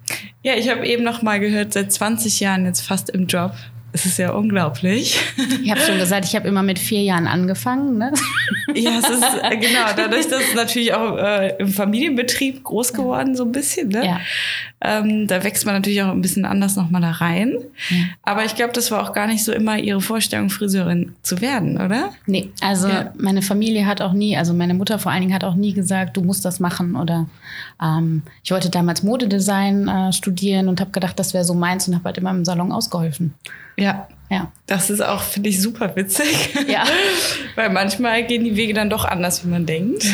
ja, 0.44 0.56
ich 0.56 0.70
habe 0.70 0.86
eben 0.86 1.04
noch 1.04 1.22
mal 1.22 1.40
gehört, 1.40 1.74
seit 1.74 1.92
20 1.92 2.40
Jahren 2.40 2.66
jetzt 2.66 2.82
fast 2.82 3.10
im 3.10 3.28
Job. 3.28 3.54
Es 3.96 4.08
ist 4.08 4.18
ja 4.18 4.32
unglaublich. 4.32 5.20
Ich 5.62 5.70
habe 5.70 5.80
schon 5.80 6.00
gesagt, 6.00 6.26
ich 6.26 6.36
habe 6.36 6.48
immer 6.48 6.64
mit 6.64 6.80
vier 6.80 7.02
Jahren 7.02 7.28
angefangen. 7.28 8.00
Ne? 8.00 8.12
Ja, 8.74 8.98
es 8.98 9.08
ist 9.08 9.24
äh, 9.44 9.56
genau, 9.58 9.86
dadurch, 9.96 10.28
dass 10.28 10.42
es 10.42 10.56
natürlich 10.56 10.96
auch 10.96 11.16
äh, 11.18 11.56
im 11.60 11.68
Familienbetrieb 11.68 12.64
groß 12.64 12.94
geworden, 12.94 13.36
so 13.36 13.46
ein 13.46 13.52
bisschen. 13.52 13.90
Ne? 13.90 14.04
Ja. 14.04 14.20
Ähm, 14.86 15.28
da 15.28 15.44
wächst 15.46 15.66
man 15.66 15.76
natürlich 15.76 16.02
auch 16.04 16.10
ein 16.12 16.22
bisschen 16.22 16.44
anders 16.44 16.76
noch 16.76 16.90
mal 16.90 17.00
da 17.00 17.12
rein. 17.12 17.54
Ja. 17.90 17.98
Aber 18.24 18.44
ich 18.44 18.56
glaube, 18.56 18.74
das 18.74 18.92
war 18.92 19.02
auch 19.02 19.14
gar 19.14 19.28
nicht 19.28 19.44
so 19.44 19.54
immer 19.54 19.78
ihre 19.78 20.02
Vorstellung, 20.02 20.50
Friseurin 20.50 21.14
zu 21.22 21.40
werden, 21.40 21.78
oder? 21.80 22.10
Nee, 22.26 22.50
also 22.62 22.90
Ja. 22.90 23.14
meine 23.18 23.42
Familie 23.42 23.86
hat 23.86 24.02
auch 24.02 24.12
nie, 24.12 24.36
also 24.36 24.54
meine 24.54 24.74
Mutter 24.74 25.00
vor 25.00 25.12
allen 25.14 25.22
Dingen 25.22 25.34
hat 25.34 25.46
auch 25.46 25.56
nie 25.56 25.72
gesagt, 25.74 26.18
du 26.18 26.22
musst 26.22 26.44
das 26.44 26.60
machen 26.60 26.96
oder 26.98 27.28
ähm, 27.82 28.24
ich 28.44 28.52
wollte 28.52 28.70
damals 28.70 29.04
Modedesign 29.04 29.88
äh, 29.88 30.12
studieren 30.12 30.68
und 30.68 30.82
habe 30.82 30.92
gedacht, 30.92 31.18
das 31.18 31.34
wäre 31.34 31.46
so 31.46 31.54
meins 31.54 31.88
und 31.88 31.96
habe 31.96 32.04
halt 32.06 32.18
immer 32.18 32.32
im 32.32 32.44
Salon 32.44 32.72
ausgeholfen. 32.74 33.34
Ja. 33.78 34.08
Ja, 34.34 34.52
Das 34.66 34.90
ist 34.90 35.02
auch, 35.02 35.22
finde 35.22 35.50
ich, 35.50 35.62
super 35.62 35.96
witzig. 35.96 36.56
Ja. 36.68 36.84
Weil 37.56 37.70
manchmal 37.70 38.24
gehen 38.24 38.44
die 38.44 38.56
Wege 38.56 38.74
dann 38.74 38.90
doch 38.90 39.06
anders, 39.06 39.46
wie 39.46 39.50
man 39.50 39.66
denkt. 39.66 40.06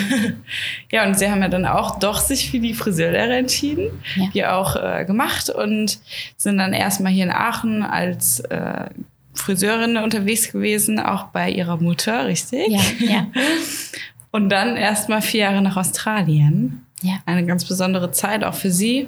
ja, 0.91 1.05
und 1.05 1.17
sie 1.17 1.29
haben 1.29 1.41
ja 1.41 1.47
dann 1.47 1.65
auch 1.65 1.99
doch 1.99 2.19
sich 2.19 2.51
für 2.51 2.59
die 2.59 2.73
Friseurlehre 2.73 3.35
entschieden. 3.35 3.89
Ja. 4.15 4.25
Die 4.33 4.45
auch 4.45 4.75
äh, 4.75 5.05
gemacht 5.05 5.49
und 5.49 5.99
sind 6.35 6.57
dann 6.57 6.73
erstmal 6.73 7.13
hier 7.13 7.23
in 7.23 7.31
Aachen 7.31 7.81
als 7.83 8.41
äh, 8.41 8.89
Friseurin 9.33 9.95
unterwegs 9.97 10.51
gewesen, 10.51 10.99
auch 10.99 11.25
bei 11.27 11.49
ihrer 11.49 11.77
Mutter, 11.77 12.27
richtig? 12.27 12.67
ja, 12.67 12.81
ja, 12.99 13.27
Und 14.31 14.49
dann 14.49 14.75
erstmal 14.75 15.21
vier 15.23 15.41
Jahre 15.41 15.61
nach 15.61 15.75
Australien. 15.75 16.85
Ja. 17.01 17.13
Eine 17.25 17.45
ganz 17.45 17.65
besondere 17.65 18.11
Zeit 18.11 18.43
auch 18.43 18.55
für 18.55 18.71
sie, 18.71 19.07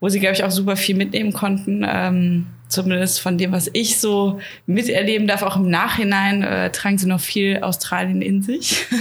wo 0.00 0.08
sie, 0.08 0.20
glaube 0.20 0.34
ich, 0.34 0.44
auch 0.44 0.50
super 0.50 0.76
viel 0.76 0.96
mitnehmen 0.96 1.32
konnten. 1.32 1.84
Ähm, 1.88 2.46
zumindest 2.68 3.20
von 3.20 3.38
dem, 3.38 3.52
was 3.52 3.70
ich 3.72 3.98
so 3.98 4.40
miterleben 4.66 5.26
darf, 5.26 5.42
auch 5.42 5.56
im 5.56 5.68
Nachhinein 5.68 6.42
äh, 6.42 6.70
tragen 6.70 6.98
sie 6.98 7.06
noch 7.06 7.20
viel 7.20 7.58
Australien 7.62 8.22
in 8.22 8.42
sich. 8.42 8.86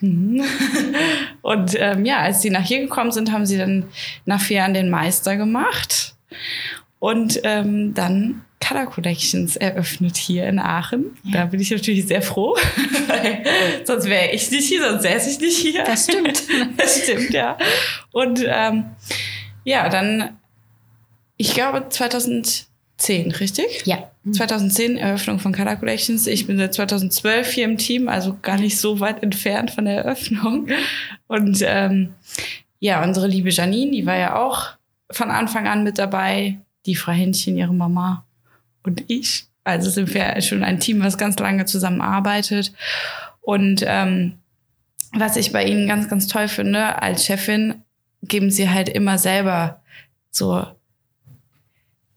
Mhm. 0.00 0.42
Und 1.42 1.74
ähm, 1.78 2.04
ja, 2.04 2.18
als 2.18 2.42
sie 2.42 2.50
nach 2.50 2.64
hier 2.64 2.80
gekommen 2.80 3.12
sind, 3.12 3.32
haben 3.32 3.46
sie 3.46 3.58
dann 3.58 3.84
nach 4.24 4.40
vier 4.40 4.58
Jahren 4.58 4.74
den 4.74 4.90
Meister 4.90 5.36
gemacht 5.36 6.14
und 6.98 7.40
ähm, 7.44 7.94
dann 7.94 8.42
Color 8.66 8.86
Collections 8.86 9.56
eröffnet 9.56 10.16
hier 10.16 10.46
in 10.46 10.58
Aachen. 10.58 11.16
Da 11.32 11.46
bin 11.46 11.60
ich 11.60 11.70
natürlich 11.70 12.06
sehr 12.06 12.22
froh, 12.22 12.56
weil 13.06 13.44
sonst 13.84 14.06
wäre 14.06 14.32
ich 14.32 14.50
nicht 14.50 14.68
hier, 14.68 14.88
sonst 14.88 15.02
säße 15.02 15.30
ich 15.30 15.40
nicht 15.40 15.58
hier. 15.58 15.84
Das 15.84 16.04
stimmt. 16.04 16.42
Das 16.76 17.02
stimmt, 17.02 17.30
ja. 17.30 17.58
Und 18.12 18.44
ähm, 18.46 18.84
ja, 19.64 19.88
dann, 19.88 20.38
ich 21.36 21.52
glaube 21.54 21.86
2010, 21.88 22.66
richtig? 23.32 23.82
Ja, 23.84 24.10
2010 24.30 24.96
Eröffnung 24.96 25.38
von 25.38 25.52
Color 25.52 25.76
Collections. 25.76 26.26
Ich 26.26 26.46
bin 26.46 26.56
seit 26.56 26.74
2012 26.74 27.50
hier 27.50 27.64
im 27.64 27.76
Team, 27.76 28.08
also 28.08 28.36
gar 28.40 28.58
nicht 28.58 28.78
so 28.78 29.00
weit 29.00 29.22
entfernt 29.22 29.70
von 29.70 29.84
der 29.84 30.04
Eröffnung. 30.04 30.68
Und 31.26 31.62
ähm, 31.62 32.14
ja, 32.78 33.02
unsere 33.02 33.26
liebe 33.26 33.50
Janine, 33.50 33.90
die 33.90 34.06
war 34.06 34.16
ja 34.16 34.36
auch 34.36 34.70
von 35.10 35.30
Anfang 35.30 35.66
an 35.66 35.84
mit 35.84 35.98
dabei. 35.98 36.58
Die 36.86 36.96
Frau 36.96 37.12
Händchen, 37.12 37.56
ihre 37.56 37.72
Mama 37.72 38.23
und 38.84 39.04
ich. 39.08 39.46
Also 39.64 39.90
sind 39.90 40.12
wir 40.14 40.40
schon 40.42 40.62
ein 40.62 40.78
Team, 40.78 41.02
was 41.02 41.18
ganz 41.18 41.38
lange 41.38 41.64
zusammenarbeitet. 41.64 42.72
Und 43.40 43.82
ähm, 43.86 44.38
was 45.12 45.36
ich 45.36 45.52
bei 45.52 45.64
Ihnen 45.64 45.88
ganz, 45.88 46.08
ganz 46.08 46.26
toll 46.26 46.48
finde, 46.48 47.02
als 47.02 47.24
Chefin 47.24 47.82
geben 48.22 48.50
Sie 48.50 48.68
halt 48.68 48.88
immer 48.88 49.18
selber 49.18 49.82
so 50.30 50.66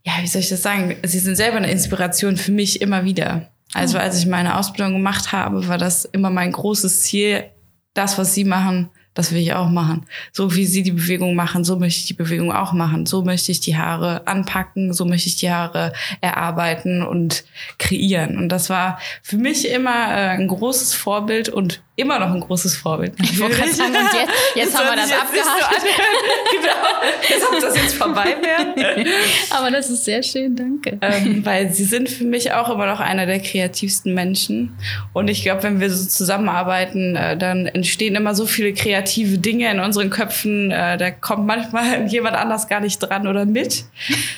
ja, 0.08 0.22
wie 0.22 0.26
soll 0.26 0.40
ich 0.40 0.48
das 0.48 0.62
sagen? 0.62 0.96
Sie 1.02 1.18
sind 1.18 1.36
selber 1.36 1.58
eine 1.58 1.70
Inspiration 1.70 2.38
für 2.38 2.50
mich 2.50 2.80
immer 2.80 3.04
wieder. 3.04 3.50
Also 3.74 3.98
als 3.98 4.18
ich 4.18 4.26
meine 4.26 4.56
Ausbildung 4.56 4.94
gemacht 4.94 5.32
habe, 5.32 5.68
war 5.68 5.76
das 5.76 6.06
immer 6.06 6.30
mein 6.30 6.50
großes 6.50 7.02
Ziel, 7.02 7.44
das, 7.92 8.16
was 8.16 8.32
sie 8.32 8.44
machen, 8.44 8.88
das 9.18 9.32
will 9.32 9.40
ich 9.40 9.52
auch 9.52 9.68
machen. 9.68 10.06
So 10.30 10.54
wie 10.54 10.64
sie 10.64 10.84
die 10.84 10.92
Bewegung 10.92 11.34
machen, 11.34 11.64
so 11.64 11.76
möchte 11.76 11.98
ich 11.98 12.06
die 12.06 12.14
Bewegung 12.14 12.52
auch 12.52 12.72
machen. 12.72 13.04
So 13.04 13.24
möchte 13.24 13.50
ich 13.50 13.58
die 13.58 13.76
Haare 13.76 14.28
anpacken, 14.28 14.92
so 14.92 15.04
möchte 15.06 15.28
ich 15.28 15.34
die 15.34 15.50
Haare 15.50 15.92
erarbeiten 16.20 17.02
und 17.02 17.42
kreieren. 17.78 18.38
Und 18.38 18.48
das 18.50 18.70
war 18.70 19.00
für 19.24 19.36
mich 19.36 19.68
immer 19.68 19.90
äh, 19.90 20.28
ein 20.28 20.46
großes 20.46 20.94
Vorbild 20.94 21.48
und 21.48 21.82
immer 21.98 22.20
noch 22.20 22.32
ein 22.32 22.40
großes 22.40 22.76
Vorbild. 22.76 23.12
Ich 23.20 23.40
wollte 23.40 23.56
gerade 23.56 23.72
sagen, 23.72 23.90
und 23.90 23.96
jetzt, 23.96 24.30
jetzt 24.54 24.78
haben 24.78 24.86
wir 24.88 24.96
das 24.96 25.12
abgehakt. 25.12 25.80
So 25.80 26.56
genau, 26.56 27.28
jetzt 27.28 27.52
ob 27.52 27.60
das 27.60 27.76
jetzt 27.76 27.94
vorbei 27.96 28.36
wäre. 28.40 29.04
Aber 29.50 29.70
das 29.72 29.90
ist 29.90 30.04
sehr 30.04 30.22
schön, 30.22 30.54
danke. 30.54 30.96
Ähm, 31.02 31.44
weil 31.44 31.72
sie 31.72 31.84
sind 31.84 32.08
für 32.08 32.22
mich 32.22 32.52
auch 32.52 32.70
immer 32.70 32.86
noch 32.86 33.00
einer 33.00 33.26
der 33.26 33.40
kreativsten 33.40 34.14
Menschen. 34.14 34.76
Und 35.12 35.28
ich 35.28 35.42
glaube, 35.42 35.64
wenn 35.64 35.80
wir 35.80 35.90
so 35.90 36.08
zusammenarbeiten, 36.08 37.16
äh, 37.16 37.36
dann 37.36 37.66
entstehen 37.66 38.14
immer 38.14 38.36
so 38.36 38.46
viele 38.46 38.72
kreative 38.74 39.38
Dinge 39.38 39.68
in 39.68 39.80
unseren 39.80 40.10
Köpfen. 40.10 40.70
Äh, 40.70 40.98
da 40.98 41.10
kommt 41.10 41.46
manchmal 41.46 42.06
jemand 42.06 42.36
anders 42.36 42.68
gar 42.68 42.78
nicht 42.78 43.00
dran 43.00 43.26
oder 43.26 43.44
mit. 43.44 43.86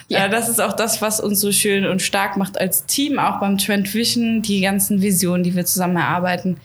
Ja. 0.08 0.24
Äh, 0.24 0.30
das 0.30 0.48
ist 0.48 0.62
auch 0.62 0.72
das, 0.72 1.02
was 1.02 1.20
uns 1.20 1.40
so 1.40 1.52
schön 1.52 1.84
und 1.84 2.00
stark 2.00 2.38
macht 2.38 2.58
als 2.58 2.86
Team, 2.86 3.18
auch 3.18 3.38
beim 3.38 3.58
Trend 3.58 3.92
Vision, 3.92 4.40
die 4.40 4.62
ganzen 4.62 5.02
Visionen, 5.02 5.42
die 5.42 5.54
wir 5.54 5.66
zusammen 5.66 5.96
erarbeiten 5.96 6.56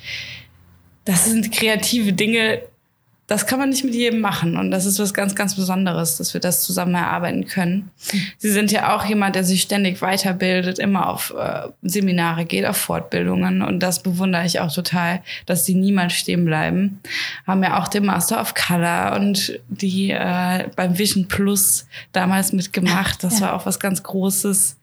das 1.06 1.26
sind 1.26 1.52
kreative 1.52 2.14
Dinge, 2.14 2.64
das 3.28 3.48
kann 3.48 3.58
man 3.58 3.70
nicht 3.70 3.84
mit 3.84 3.96
jedem 3.96 4.22
machen. 4.22 4.56
Und 4.56 4.70
das 4.70 4.86
ist 4.86 5.00
was 5.00 5.14
ganz, 5.14 5.34
ganz 5.34 5.56
Besonderes, 5.56 6.18
dass 6.18 6.34
wir 6.36 6.42
das 6.42 6.62
zusammen 6.62 6.94
erarbeiten 6.94 7.46
können. 7.46 7.90
Sie 8.38 8.52
sind 8.52 8.72
ja 8.72 8.96
auch 8.96 9.04
jemand, 9.06 9.36
der 9.36 9.44
sich 9.44 9.64
ständig 9.64 10.02
weiterbildet, 10.02 10.78
immer 10.78 11.10
auf 11.10 11.34
äh, 11.36 11.70
Seminare 11.82 12.46
geht, 12.46 12.66
auf 12.66 12.78
Fortbildungen. 12.78 13.64
Und 13.64 13.80
das 13.80 14.04
bewundere 14.04 14.46
ich 14.46 14.60
auch 14.60 14.72
total, 14.72 15.24
dass 15.48 15.66
sie 15.66 15.74
niemals 15.74 16.14
stehen 16.14 16.46
bleiben. 16.46 17.00
Haben 17.48 17.64
ja 17.64 17.80
auch 17.80 17.88
den 17.88 18.06
Master 18.06 18.40
of 18.40 18.54
Color 18.54 19.16
und 19.16 19.60
die 19.70 20.12
äh, 20.12 20.70
beim 20.76 20.98
Vision 20.98 21.28
Plus 21.28 21.88
damals 22.12 22.54
mitgemacht. 22.54 23.24
Das 23.24 23.40
ja. 23.40 23.48
war 23.48 23.54
auch 23.54 23.66
was 23.66 23.80
ganz 23.80 24.04
Großes. 24.04 24.78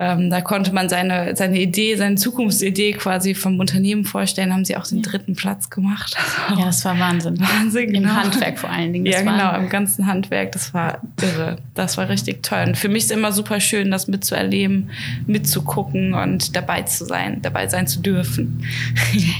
Ähm, 0.00 0.30
da 0.30 0.40
konnte 0.40 0.72
man 0.72 0.88
seine, 0.88 1.34
seine 1.34 1.58
Idee, 1.60 1.96
seine 1.96 2.14
Zukunftsidee 2.14 2.92
quasi 2.92 3.34
vom 3.34 3.58
Unternehmen 3.58 4.04
vorstellen, 4.04 4.52
haben 4.52 4.64
sie 4.64 4.76
auch 4.76 4.86
den 4.86 5.02
dritten 5.02 5.34
Platz 5.34 5.70
gemacht. 5.70 6.16
ja, 6.50 6.66
das 6.66 6.84
war 6.84 6.98
Wahnsinn. 6.98 7.40
Wahnsinn, 7.40 7.77
genau. 7.86 8.10
Im 8.10 8.16
Handwerk 8.16 8.58
vor 8.58 8.70
allen 8.70 8.92
Dingen. 8.92 9.06
Ja, 9.06 9.20
genau, 9.20 9.56
im 9.56 9.68
ganzen 9.68 10.06
Handwerk. 10.06 10.52
Das 10.52 10.74
war 10.74 11.00
irre. 11.20 11.56
Das 11.74 11.96
war 11.96 12.08
richtig 12.08 12.42
toll. 12.42 12.64
Und 12.68 12.76
für 12.76 12.88
mich 12.88 13.04
ist 13.04 13.12
immer 13.12 13.32
super 13.32 13.60
schön, 13.60 13.90
das 13.90 14.08
mitzuerleben, 14.08 14.90
mitzugucken 15.26 16.14
und 16.14 16.56
dabei 16.56 16.82
zu 16.82 17.04
sein, 17.04 17.42
dabei 17.42 17.68
sein 17.68 17.86
zu 17.86 18.00
dürfen. 18.00 18.64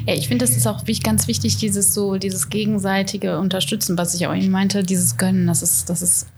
Ja, 0.06 0.14
ich 0.14 0.28
finde, 0.28 0.44
das 0.44 0.56
ist 0.56 0.66
auch 0.66 0.84
ganz 1.02 1.28
wichtig, 1.28 1.56
dieses 1.58 1.94
so, 1.94 2.16
dieses 2.16 2.48
gegenseitige 2.48 3.38
Unterstützen, 3.38 3.98
was 3.98 4.14
ich 4.14 4.26
auch 4.26 4.34
eben 4.34 4.50
meinte, 4.50 4.82
dieses 4.82 5.16
Gönnen, 5.16 5.46
das 5.46 5.62
ist, 5.62 5.90
das 5.90 6.02
ist 6.02 6.28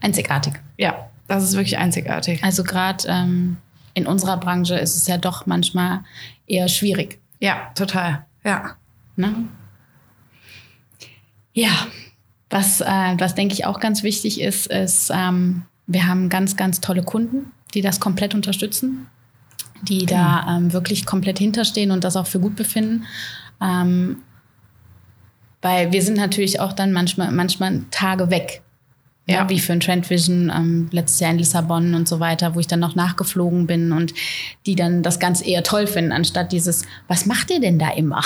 einzigartig. 0.00 0.54
Ja, 0.78 1.08
das 1.26 1.42
ist 1.42 1.54
wirklich 1.54 1.78
einzigartig. 1.78 2.42
Also 2.44 2.64
gerade 2.64 3.06
ähm, 3.08 3.56
in 3.94 4.06
unserer 4.06 4.36
Branche 4.36 4.76
ist 4.76 4.96
es 4.96 5.06
ja 5.06 5.18
doch 5.18 5.46
manchmal 5.46 6.00
eher 6.46 6.68
schwierig. 6.68 7.18
Ja, 7.40 7.70
total. 7.74 8.24
Ja. 8.44 8.76
Ne? 9.16 9.34
Ja, 11.56 11.86
was, 12.50 12.82
äh, 12.82 13.14
was 13.16 13.34
denke 13.34 13.54
ich 13.54 13.64
auch 13.64 13.80
ganz 13.80 14.02
wichtig 14.02 14.42
ist, 14.42 14.66
ist, 14.66 15.10
ähm, 15.10 15.62
wir 15.86 16.06
haben 16.06 16.28
ganz, 16.28 16.56
ganz 16.56 16.82
tolle 16.82 17.02
Kunden, 17.02 17.50
die 17.72 17.80
das 17.80 17.98
komplett 17.98 18.34
unterstützen, 18.34 19.06
die 19.80 20.04
genau. 20.04 20.20
da 20.20 20.56
ähm, 20.58 20.74
wirklich 20.74 21.06
komplett 21.06 21.38
hinterstehen 21.38 21.92
und 21.92 22.04
das 22.04 22.14
auch 22.14 22.26
für 22.26 22.40
gut 22.40 22.56
befinden. 22.56 23.06
Ähm, 23.62 24.18
weil 25.62 25.92
wir 25.92 26.02
sind 26.02 26.18
natürlich 26.18 26.60
auch 26.60 26.74
dann 26.74 26.92
manchmal, 26.92 27.32
manchmal 27.32 27.84
Tage 27.90 28.30
weg 28.30 28.60
ja. 29.26 29.36
ja. 29.36 29.48
wie 29.48 29.58
für 29.58 29.72
ein 29.72 29.80
Trend 29.80 30.10
Vision 30.10 30.52
ähm, 30.54 30.88
letztes 30.92 31.20
Jahr 31.20 31.30
in 31.30 31.38
Lissabon 31.38 31.94
und 31.94 32.06
so 32.06 32.20
weiter, 32.20 32.54
wo 32.54 32.60
ich 32.60 32.66
dann 32.66 32.80
noch 32.80 32.96
nachgeflogen 32.96 33.66
bin 33.66 33.92
und 33.92 34.12
die 34.66 34.74
dann 34.74 35.02
das 35.02 35.18
ganz 35.18 35.44
eher 35.44 35.62
toll 35.62 35.86
finden, 35.86 36.12
anstatt 36.12 36.52
dieses, 36.52 36.82
was 37.08 37.24
macht 37.24 37.50
ihr 37.50 37.60
denn 37.60 37.78
da 37.78 37.92
immer? 37.92 38.20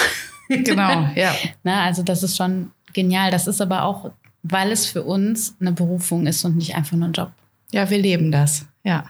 Genau, 0.48 1.08
ja. 1.14 1.32
Na, 1.62 1.84
also 1.84 2.02
das 2.02 2.24
ist 2.24 2.36
schon 2.36 2.72
genial. 2.92 3.30
Das 3.30 3.46
ist 3.46 3.60
aber 3.60 3.84
auch, 3.84 4.10
weil 4.42 4.72
es 4.72 4.86
für 4.86 5.02
uns 5.02 5.56
eine 5.60 5.72
Berufung 5.72 6.26
ist 6.26 6.44
und 6.44 6.56
nicht 6.56 6.74
einfach 6.74 6.96
nur 6.96 7.08
ein 7.08 7.12
Job. 7.12 7.30
Ja, 7.72 7.88
wir 7.88 7.98
leben 7.98 8.32
das, 8.32 8.66
ja. 8.84 9.04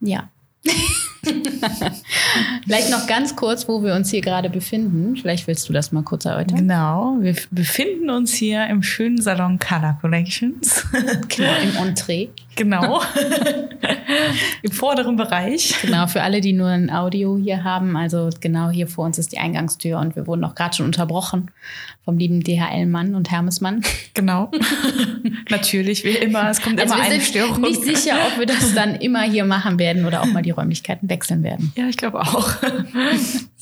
Ja. 0.00 0.28
Vielleicht 2.64 2.90
noch 2.90 3.06
ganz 3.06 3.34
kurz, 3.34 3.68
wo 3.68 3.82
wir 3.82 3.94
uns 3.94 4.10
hier 4.10 4.20
gerade 4.20 4.50
befinden. 4.50 5.16
Vielleicht 5.16 5.46
willst 5.46 5.68
du 5.68 5.72
das 5.72 5.92
mal 5.92 6.02
kurz 6.02 6.24
erläutern. 6.24 6.58
Genau, 6.58 7.16
wir 7.20 7.34
befinden 7.50 8.10
uns 8.10 8.32
hier 8.32 8.66
im 8.66 8.82
schönen 8.82 9.20
Salon 9.20 9.58
Color 9.58 9.98
Collections. 10.00 10.84
Genau, 11.28 11.56
im 11.62 11.76
Entree. 11.86 12.28
Genau. 12.58 13.00
Im 14.62 14.72
vorderen 14.72 15.14
Bereich. 15.16 15.76
Genau, 15.80 16.08
für 16.08 16.22
alle, 16.22 16.40
die 16.40 16.52
nur 16.52 16.66
ein 16.66 16.90
Audio 16.90 17.38
hier 17.38 17.62
haben. 17.62 17.96
Also 17.96 18.30
genau 18.40 18.70
hier 18.70 18.88
vor 18.88 19.04
uns 19.04 19.16
ist 19.16 19.30
die 19.30 19.38
Eingangstür 19.38 20.00
und 20.00 20.16
wir 20.16 20.26
wurden 20.26 20.42
auch 20.44 20.56
gerade 20.56 20.74
schon 20.74 20.86
unterbrochen 20.86 21.52
vom 22.04 22.18
lieben 22.18 22.42
DHL-Mann 22.42 23.14
und 23.14 23.30
Hermes-Mann. 23.30 23.82
Genau. 24.14 24.50
Natürlich, 25.50 26.02
wie 26.04 26.16
immer. 26.16 26.50
Es 26.50 26.60
kommt 26.60 26.80
also 26.80 26.94
immer 26.94 27.04
eine 27.04 27.20
Störung. 27.20 27.64
Ich 27.64 27.78
bin 27.78 27.88
nicht 27.88 28.02
sicher, 28.02 28.16
ob 28.26 28.40
wir 28.40 28.46
das 28.46 28.74
dann 28.74 28.96
immer 28.96 29.22
hier 29.22 29.44
machen 29.44 29.78
werden 29.78 30.04
oder 30.04 30.22
auch 30.22 30.26
mal 30.26 30.42
die 30.42 30.50
Räumlichkeiten 30.50 31.08
wechseln 31.08 31.44
werden. 31.44 31.72
Ja, 31.76 31.86
ich 31.86 31.96
glaube 31.96 32.20
auch. 32.20 32.56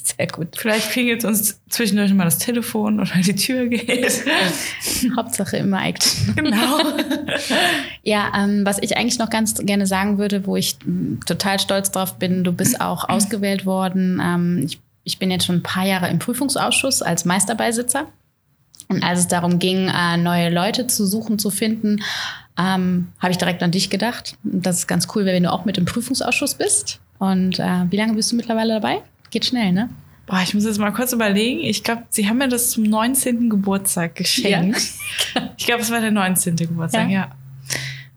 Sehr 0.06 0.28
gut. 0.28 0.56
Vielleicht 0.56 0.92
klingelt 0.92 1.24
uns 1.24 1.60
zwischendurch 1.68 2.14
mal 2.14 2.24
das 2.24 2.38
Telefon 2.38 3.00
oder 3.00 3.10
die 3.16 3.34
Tür 3.34 3.66
geht. 3.66 4.24
Hauptsache 5.16 5.56
immer 5.56 5.84
Action. 5.84 6.36
Genau. 6.36 6.78
ja, 8.04 8.32
ähm, 8.36 8.64
was 8.64 8.78
ich 8.80 8.96
eigentlich 8.96 9.18
noch 9.18 9.30
ganz 9.30 9.54
gerne 9.54 9.84
sagen 9.84 10.18
würde, 10.18 10.46
wo 10.46 10.54
ich 10.54 10.76
m, 10.86 11.18
total 11.26 11.58
stolz 11.58 11.90
drauf 11.90 12.20
bin, 12.20 12.44
du 12.44 12.52
bist 12.52 12.80
auch 12.80 13.08
ausgewählt 13.08 13.66
worden. 13.66 14.22
Ähm, 14.22 14.62
ich, 14.64 14.78
ich 15.02 15.18
bin 15.18 15.32
jetzt 15.32 15.46
schon 15.46 15.56
ein 15.56 15.62
paar 15.64 15.84
Jahre 15.84 16.08
im 16.08 16.20
Prüfungsausschuss 16.20 17.02
als 17.02 17.24
Meisterbeisitzer. 17.24 18.06
Und 18.86 19.02
als 19.02 19.18
es 19.18 19.26
darum 19.28 19.58
ging, 19.58 19.88
äh, 19.88 20.16
neue 20.18 20.50
Leute 20.50 20.86
zu 20.86 21.04
suchen, 21.04 21.40
zu 21.40 21.50
finden, 21.50 22.00
ähm, 22.56 23.08
habe 23.18 23.32
ich 23.32 23.38
direkt 23.38 23.60
an 23.64 23.72
dich 23.72 23.90
gedacht. 23.90 24.36
Das 24.44 24.78
ist 24.78 24.86
ganz 24.86 25.08
cool, 25.16 25.24
wenn 25.24 25.42
du 25.42 25.50
auch 25.50 25.64
mit 25.64 25.78
im 25.78 25.84
Prüfungsausschuss 25.84 26.54
bist. 26.54 27.00
Und 27.18 27.58
äh, 27.58 27.90
wie 27.90 27.96
lange 27.96 28.14
bist 28.14 28.30
du 28.30 28.36
mittlerweile 28.36 28.74
dabei? 28.74 29.02
Geht 29.30 29.46
schnell, 29.46 29.72
ne? 29.72 29.90
Boah, 30.26 30.40
ich 30.42 30.54
muss 30.54 30.64
jetzt 30.64 30.78
mal 30.78 30.92
kurz 30.92 31.12
überlegen. 31.12 31.60
Ich 31.60 31.84
glaube, 31.84 32.02
sie 32.08 32.28
haben 32.28 32.38
mir 32.38 32.48
das 32.48 32.70
zum 32.70 32.82
19. 32.82 33.48
Geburtstag 33.48 34.16
geschenkt. 34.16 34.80
Ja. 35.34 35.50
Ich 35.56 35.66
glaube, 35.66 35.82
es 35.82 35.90
war 35.90 36.00
der 36.00 36.10
19. 36.10 36.56
Geburtstag, 36.56 37.08
ja. 37.08 37.14
ja. 37.14 37.30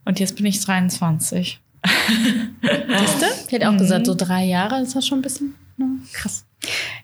Und 0.05 0.19
jetzt 0.19 0.35
bin 0.35 0.45
ich 0.45 0.59
23. 0.59 1.59
Weißt 1.83 3.21
du? 3.21 3.25
Ich 3.45 3.51
hätte 3.51 3.69
auch 3.69 3.73
mhm. 3.73 3.77
gesagt, 3.77 4.05
so 4.07 4.15
drei 4.15 4.43
Jahre 4.45 4.81
ist 4.81 4.95
das 4.95 5.05
schon 5.07 5.19
ein 5.19 5.21
bisschen 5.21 5.55
ne? 5.77 5.85
krass. 6.13 6.45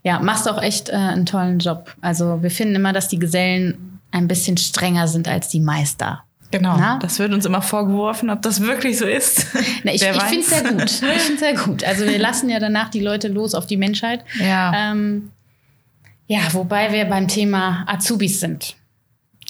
Ja, 0.03 0.19
machst 0.19 0.50
auch 0.50 0.62
echt 0.62 0.89
äh, 0.89 0.93
einen 0.93 1.25
tollen 1.25 1.59
Job. 1.59 1.95
Also 2.01 2.43
wir 2.43 2.51
finden 2.51 2.75
immer, 2.75 2.91
dass 2.91 3.07
die 3.07 3.19
Gesellen 3.19 4.00
ein 4.12 4.27
bisschen 4.27 4.57
strenger 4.57 5.07
sind 5.07 5.27
als 5.27 5.50
die 5.50 5.62
Meister. 5.62 6.25
Genau, 6.52 6.78
Na? 6.78 7.00
das 7.00 7.20
wird 7.20 7.34
uns 7.34 7.46
immer 7.46 7.62
vorgeworfen, 7.62 8.30
ob 8.30 8.42
das 8.42 8.62
wirklich 8.62 8.98
so 8.98 9.06
ist. 9.06 9.48
Na, 9.84 9.94
ich 9.94 10.02
ich 10.02 10.24
finde 10.24 10.40
es 10.40 10.50
sehr 10.50 10.64
gut. 10.64 10.84
Ich 10.84 11.22
finde 11.22 11.40
sehr 11.40 11.56
gut. 11.56 11.84
Also 11.84 12.06
wir 12.06 12.20
lassen 12.20 12.50
ja 12.50 12.60
danach 12.60 12.90
die 12.90 13.00
Leute 13.00 13.28
los 13.28 13.56
auf 13.56 13.66
die 13.66 13.78
Menschheit. 13.78 14.24
Ja. 14.40 14.92
Ähm, 14.92 15.32
ja, 16.28 16.42
wobei 16.52 16.92
wir 16.92 17.06
beim 17.06 17.28
Thema 17.28 17.84
Azubis 17.88 18.40
sind. 18.40 18.75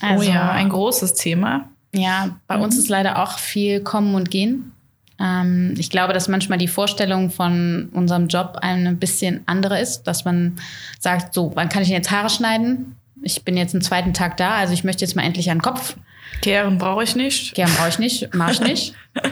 Also, 0.02 0.24
oh 0.24 0.34
ja, 0.34 0.52
ein 0.52 0.70
großes 0.70 1.14
Thema. 1.14 1.70
Ja, 1.94 2.38
bei 2.48 2.58
mhm. 2.58 2.64
uns 2.64 2.78
ist 2.78 2.90
leider 2.90 3.22
auch 3.22 3.40
viel 3.40 3.82
Kommen 3.82 4.16
und 4.16 4.30
Gehen. 4.30 4.74
Ähm, 5.20 5.76
ich 5.78 5.90
glaube, 5.90 6.14
dass 6.14 6.28
manchmal 6.28 6.58
die 6.58 6.68
Vorstellung 6.68 7.30
von 7.30 7.90
unserem 7.94 8.28
Job 8.28 8.58
ein 8.62 9.00
bisschen 9.00 9.42
andere 9.46 9.80
ist, 9.80 10.04
dass 10.04 10.26
man 10.26 10.58
sagt, 11.00 11.34
so, 11.34 11.52
wann 11.56 11.70
kann 11.70 11.82
ich 11.82 11.88
denn 11.88 11.98
jetzt 11.98 12.12
Haare 12.12 12.30
schneiden? 12.30 12.98
Ich 13.22 13.44
bin 13.44 13.58
jetzt 13.58 13.74
einen 13.74 13.82
zweiten 13.82 14.14
Tag 14.14 14.38
da, 14.38 14.56
also 14.56 14.74
ich 14.74 14.84
möchte 14.84 15.04
jetzt 15.04 15.16
mal 15.16 15.24
endlich 15.24 15.50
einen 15.50 15.62
Kopf. 15.62 15.96
Kehren 16.42 16.78
brauche 16.78 17.04
ich 17.04 17.16
nicht. 17.16 17.56
Kehren 17.56 17.72
brauche 17.76 17.90
ich 17.90 18.00
nicht, 18.00 18.30
mach 18.34 18.52
ich 18.52 18.62
nicht. 18.62 18.94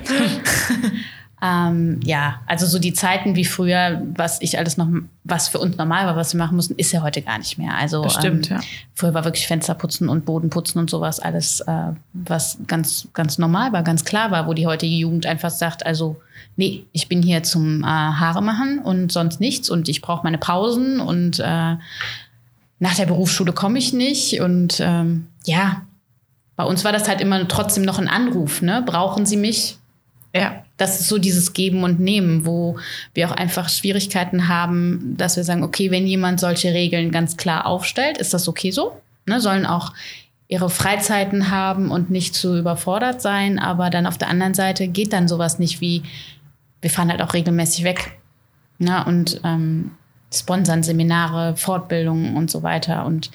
ähm, 1.44 2.00
ja, 2.04 2.42
also 2.48 2.66
so 2.66 2.80
die 2.80 2.94
Zeiten 2.94 3.36
wie 3.36 3.46
früher, 3.46 4.02
was 4.16 4.42
ich 4.42 4.58
alles 4.58 4.78
noch, 4.78 4.88
was 5.24 5.50
für 5.50 5.60
uns 5.60 5.78
normal 5.78 6.06
war, 6.06 6.16
was 6.16 6.34
wir 6.34 6.38
machen 6.38 6.56
mussten, 6.56 6.76
ist 6.76 6.92
ja 6.94 7.02
heute 7.02 7.22
gar 7.22 7.38
nicht 7.38 7.58
mehr. 7.58 7.76
Also 7.76 8.04
das 8.04 8.14
stimmt, 8.14 8.50
ähm, 8.50 8.58
ja. 8.58 8.64
früher 8.96 9.14
war 9.14 9.26
wirklich 9.26 9.48
Fensterputzen 9.48 10.08
und 10.08 10.26
Bodenputzen 10.26 10.80
und 10.80 10.90
sowas 10.90 11.20
alles, 11.20 11.60
äh, 11.62 11.92
was 12.14 12.60
ganz, 12.68 13.10
ganz 13.14 13.38
normal 13.38 13.74
war, 13.74 13.84
ganz 13.84 14.06
klar 14.06 14.32
war, 14.32 14.48
wo 14.48 14.54
die 14.54 14.68
heutige 14.68 14.96
Jugend 14.96 15.26
einfach 15.26 15.52
sagt, 15.52 15.86
also 15.86 16.22
nee, 16.56 16.86
ich 16.94 17.10
bin 17.10 17.22
hier 17.22 17.44
zum 17.44 17.84
äh, 17.84 17.88
Haare 17.88 18.42
machen 18.42 18.80
und 18.80 19.12
sonst 19.12 19.40
nichts 19.40 19.70
und 19.70 19.90
ich 19.90 20.02
brauche 20.02 20.24
meine 20.24 20.38
Pausen 20.38 21.02
und 21.02 21.40
äh, 21.40 21.76
nach 22.84 22.96
der 22.96 23.06
Berufsschule 23.06 23.54
komme 23.54 23.80
ich 23.80 23.94
nicht 23.94 24.42
und 24.42 24.82
ähm, 24.82 25.28
ja, 25.46 25.84
bei 26.58 26.66
uns 26.66 26.84
war 26.84 26.92
das 26.92 27.08
halt 27.08 27.22
immer 27.22 27.48
trotzdem 27.48 27.84
noch 27.84 27.98
ein 27.98 28.10
Anruf, 28.10 28.62
ne? 28.62 28.84
Brauchen 28.86 29.26
Sie 29.26 29.38
mich? 29.38 29.78
Ja. 30.36 30.64
Das 30.76 31.00
ist 31.00 31.08
so 31.08 31.18
dieses 31.18 31.54
Geben 31.54 31.84
und 31.84 32.02
Nehmen, 32.02 32.46
wo 32.46 32.78
wir 33.14 33.30
auch 33.30 33.36
einfach 33.36 33.70
Schwierigkeiten 33.70 34.50
haben, 34.50 35.14
dass 35.16 35.38
wir 35.38 35.46
sagen, 35.46 35.64
okay, 35.64 35.92
wenn 35.92 36.06
jemand 36.06 36.42
solche 36.42 36.74
Regeln 36.74 37.12
ganz 37.12 37.38
klar 37.38 37.68
aufstellt, 37.68 38.18
ist 38.18 38.34
das 38.34 38.50
okay 38.50 38.72
so? 38.72 39.00
Ne, 39.26 39.40
sollen 39.40 39.66
auch 39.66 39.94
ihre 40.50 40.70
Freizeiten 40.70 41.52
haben 41.52 41.90
und 41.90 42.10
nicht 42.10 42.36
zu 42.36 42.58
überfordert 42.58 43.22
sein, 43.22 43.60
aber 43.60 43.92
dann 43.92 44.06
auf 44.06 44.18
der 44.18 44.28
anderen 44.28 44.56
Seite 44.56 44.90
geht 44.90 45.14
dann 45.14 45.30
sowas 45.30 45.58
nicht 45.58 45.80
wie, 45.80 46.04
wir 46.82 46.90
fahren 46.90 47.10
halt 47.10 47.22
auch 47.22 47.34
regelmäßig 47.34 47.86
weg 47.86 48.20
ne, 48.78 49.06
und 49.06 49.40
ähm, 49.46 49.92
sponsern 50.34 50.84
Seminare, 50.84 51.56
Fortbildungen 51.56 52.36
und 52.36 52.52
so 52.52 52.64
weiter. 52.64 53.06
Und 53.06 53.32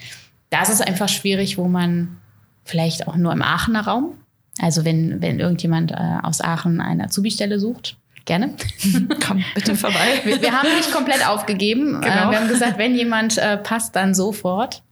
da 0.49 0.61
ist 0.61 0.69
es 0.69 0.81
einfach 0.81 1.09
schwierig, 1.09 1.57
wo 1.57 1.67
man 1.67 2.17
vielleicht 2.65 3.07
auch 3.07 3.15
nur 3.15 3.31
im 3.31 3.41
Aachener 3.41 3.85
Raum 3.85 4.13
also 4.59 4.85
wenn, 4.85 5.21
wenn 5.21 5.39
irgendjemand 5.39 5.91
äh, 5.91 5.95
aus 6.21 6.41
Aachen 6.41 6.81
eine 6.81 7.05
Azubi-Stelle 7.05 7.59
sucht, 7.59 7.95
gerne. 8.25 8.53
Komm 9.25 9.43
bitte 9.55 9.75
vorbei. 9.75 10.21
wir, 10.23 10.41
wir, 10.41 10.51
haben 10.51 10.69
nicht 10.75 10.91
komplett 10.91 11.27
aufgegeben. 11.27 11.97
Äh, 12.01 12.05
genau. 12.05 12.27
Äh, 12.27 12.31
wir 12.31 12.39
haben 12.39 12.47
gesagt, 12.49 12.77
wenn 12.77 12.95
jemand 12.95 13.37
äh, 13.37 13.57
passt, 13.57 13.95
dann 13.95 14.13
sofort. 14.13 14.83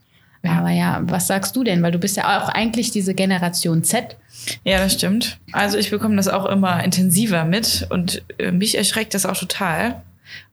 Ja. 0.43 0.59
Aber 0.59 0.69
ja, 0.69 1.01
was 1.03 1.27
sagst 1.27 1.55
du 1.55 1.63
denn? 1.63 1.83
Weil 1.83 1.91
du 1.91 1.99
bist 1.99 2.15
ja 2.15 2.39
auch 2.39 2.49
eigentlich 2.49 2.91
diese 2.91 3.13
Generation 3.13 3.83
Z. 3.83 4.15
Ja, 4.63 4.77
das 4.77 4.93
stimmt. 4.93 5.39
Also 5.51 5.77
ich 5.77 5.89
bekomme 5.89 6.15
das 6.15 6.29
auch 6.29 6.45
immer 6.45 6.83
intensiver 6.83 7.43
mit 7.43 7.87
und 7.89 8.23
äh, 8.37 8.51
mich 8.51 8.77
erschreckt 8.77 9.13
das 9.13 9.25
auch 9.25 9.37
total. 9.37 10.01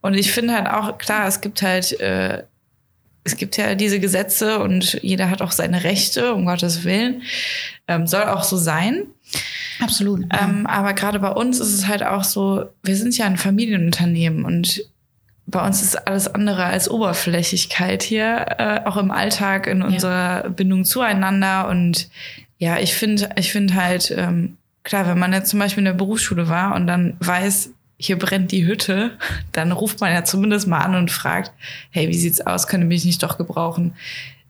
Und 0.01 0.15
ich 0.15 0.33
finde 0.33 0.55
halt 0.55 0.69
auch, 0.69 0.99
klar, 0.99 1.27
es 1.27 1.41
gibt 1.41 1.63
halt, 1.63 1.99
äh, 2.01 2.45
es 3.25 3.37
gibt 3.37 3.57
ja 3.57 3.75
diese 3.75 4.01
Gesetze 4.01 4.59
und 4.59 4.99
jeder 5.03 5.31
hat 5.31 5.41
auch 5.41 5.53
seine 5.53 5.85
Rechte, 5.85 6.35
um 6.35 6.45
Gottes 6.45 6.85
Willen. 6.85 7.23
Ähm, 7.89 8.07
soll 8.07 8.25
auch 8.25 8.45
so 8.45 8.57
sein. 8.57 9.07
Absolut. 9.81 10.25
Ähm, 10.31 10.67
aber 10.67 10.93
gerade 10.93 11.19
bei 11.19 11.31
uns 11.31 11.59
ist 11.59 11.73
es 11.73 11.87
halt 11.87 12.03
auch 12.03 12.25
so, 12.25 12.67
wir 12.83 12.97
sind 12.97 13.17
ja 13.17 13.27
ein 13.27 13.37
Familienunternehmen 13.37 14.45
und 14.45 14.85
bei 15.47 15.65
uns 15.65 15.83
ist 15.83 16.07
alles 16.07 16.35
andere 16.35 16.65
als 16.65 16.91
Oberflächlichkeit 16.91 18.03
hier, 18.03 18.47
äh, 18.59 18.81
auch 18.87 18.97
im 18.97 19.11
Alltag, 19.11 19.67
in 19.67 19.83
unserer 19.83 20.45
ja. 20.45 20.49
Bindung 20.49 20.85
zueinander. 20.85 21.69
Und 21.69 22.09
ja, 22.59 22.79
ich 22.79 22.95
finde, 22.95 23.29
ich 23.37 23.53
finde 23.53 23.75
halt, 23.75 24.13
ähm, 24.17 24.57
klar, 24.85 25.07
wenn 25.07 25.19
man 25.19 25.33
jetzt 25.33 25.51
zum 25.51 25.59
Beispiel 25.59 25.83
in 25.83 25.87
der 25.87 25.93
Berufsschule 25.93 26.49
war 26.49 26.75
und 26.75 26.87
dann 26.87 27.17
weiß, 27.21 27.74
hier 27.97 28.19
brennt 28.19 28.53
die 28.53 28.67
Hütte, 28.67 29.13
dann 29.53 29.73
ruft 29.73 30.01
man 30.01 30.13
ja 30.13 30.25
zumindest 30.25 30.67
mal 30.67 30.81
an 30.81 30.95
und 30.95 31.11
fragt, 31.11 31.53
hey, 31.91 32.09
wie 32.09 32.19
sieht's 32.19 32.41
aus? 32.41 32.67
Könnte 32.67 32.87
mich 32.87 33.05
nicht 33.05 33.23
doch 33.23 33.39
gebrauchen? 33.39 33.95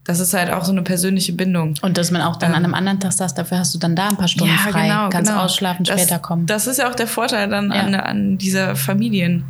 das 0.04 0.20
ist 0.20 0.34
halt 0.34 0.52
auch 0.52 0.64
so 0.64 0.72
eine 0.72 0.82
persönliche 0.82 1.32
Bindung. 1.32 1.74
Und 1.80 1.96
dass 1.96 2.10
man 2.10 2.20
auch 2.20 2.36
dann 2.36 2.50
ähm, 2.50 2.56
an 2.56 2.64
einem 2.64 2.74
anderen 2.74 3.00
Tag 3.00 3.12
sagt, 3.12 3.38
dafür 3.38 3.58
hast 3.58 3.74
du 3.74 3.78
dann 3.78 3.96
da 3.96 4.08
ein 4.08 4.16
paar 4.16 4.28
Stunden 4.28 4.54
ja, 4.54 4.70
frei, 4.70 4.88
genau, 4.88 5.08
kannst 5.08 5.30
genau. 5.30 5.44
ausschlafen, 5.44 5.84
das, 5.84 6.00
später 6.00 6.18
kommen. 6.18 6.46
Das 6.46 6.66
ist 6.66 6.78
ja 6.78 6.90
auch 6.90 6.94
der 6.94 7.06
Vorteil 7.06 7.48
dann 7.48 7.72
ja. 7.72 7.80
an, 7.80 7.94
an 7.94 8.38
dieser 8.38 8.76
Familiensache. 8.76 9.44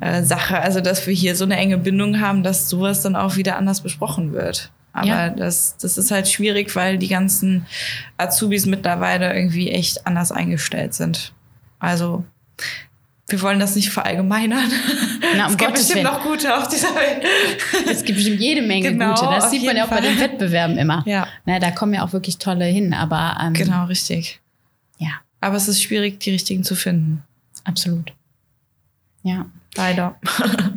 Äh, 0.00 0.58
also, 0.58 0.80
dass 0.80 1.06
wir 1.06 1.12
hier 1.12 1.36
so 1.36 1.44
eine 1.44 1.56
enge 1.58 1.76
Bindung 1.76 2.20
haben, 2.20 2.42
dass 2.42 2.70
sowas 2.70 3.02
dann 3.02 3.16
auch 3.16 3.36
wieder 3.36 3.56
anders 3.56 3.82
besprochen 3.82 4.32
wird. 4.32 4.70
Aber 4.94 5.06
ja. 5.06 5.28
das, 5.28 5.76
das 5.76 5.98
ist 5.98 6.10
halt 6.10 6.26
schwierig, 6.26 6.74
weil 6.74 6.96
die 6.96 7.08
ganzen 7.08 7.66
Azubis 8.16 8.64
mittlerweile 8.64 9.34
irgendwie 9.34 9.70
echt 9.70 10.06
anders 10.06 10.32
eingestellt 10.32 10.94
sind. 10.94 11.34
Also 11.78 12.24
wir 13.28 13.42
wollen 13.42 13.58
das 13.58 13.74
nicht 13.74 13.90
verallgemeinern. 13.90 14.70
Na, 15.36 15.46
um 15.46 15.52
es 15.52 15.56
gibt 15.56 15.70
Gottes 15.70 15.88
bestimmt 15.88 16.04
Willen. 16.04 16.14
noch 16.14 16.22
gute 16.22 16.56
auf 16.56 16.68
dieser 16.68 16.94
Welt. 16.94 17.24
Es 17.90 18.04
gibt 18.04 18.18
bestimmt 18.18 18.40
jede 18.40 18.62
Menge 18.62 18.92
genau, 18.92 19.14
gute. 19.14 19.26
Das 19.26 19.50
sieht 19.50 19.64
man 19.64 19.76
ja 19.76 19.84
auch 19.84 19.88
Fall. 19.88 20.00
bei 20.00 20.08
den 20.08 20.20
Wettbewerben 20.20 20.78
immer. 20.78 21.02
Ja. 21.06 21.26
Na, 21.44 21.58
da 21.58 21.72
kommen 21.72 21.94
ja 21.94 22.04
auch 22.04 22.12
wirklich 22.12 22.38
tolle 22.38 22.66
hin. 22.66 22.94
Aber 22.94 23.36
ähm, 23.42 23.54
genau 23.54 23.86
richtig. 23.86 24.40
Ja. 24.98 25.10
Aber 25.40 25.56
es 25.56 25.66
ist 25.66 25.82
schwierig, 25.82 26.20
die 26.20 26.30
richtigen 26.30 26.62
zu 26.62 26.76
finden. 26.76 27.22
Absolut. 27.64 28.12
Ja. 29.24 29.46
Leider. 29.74 30.18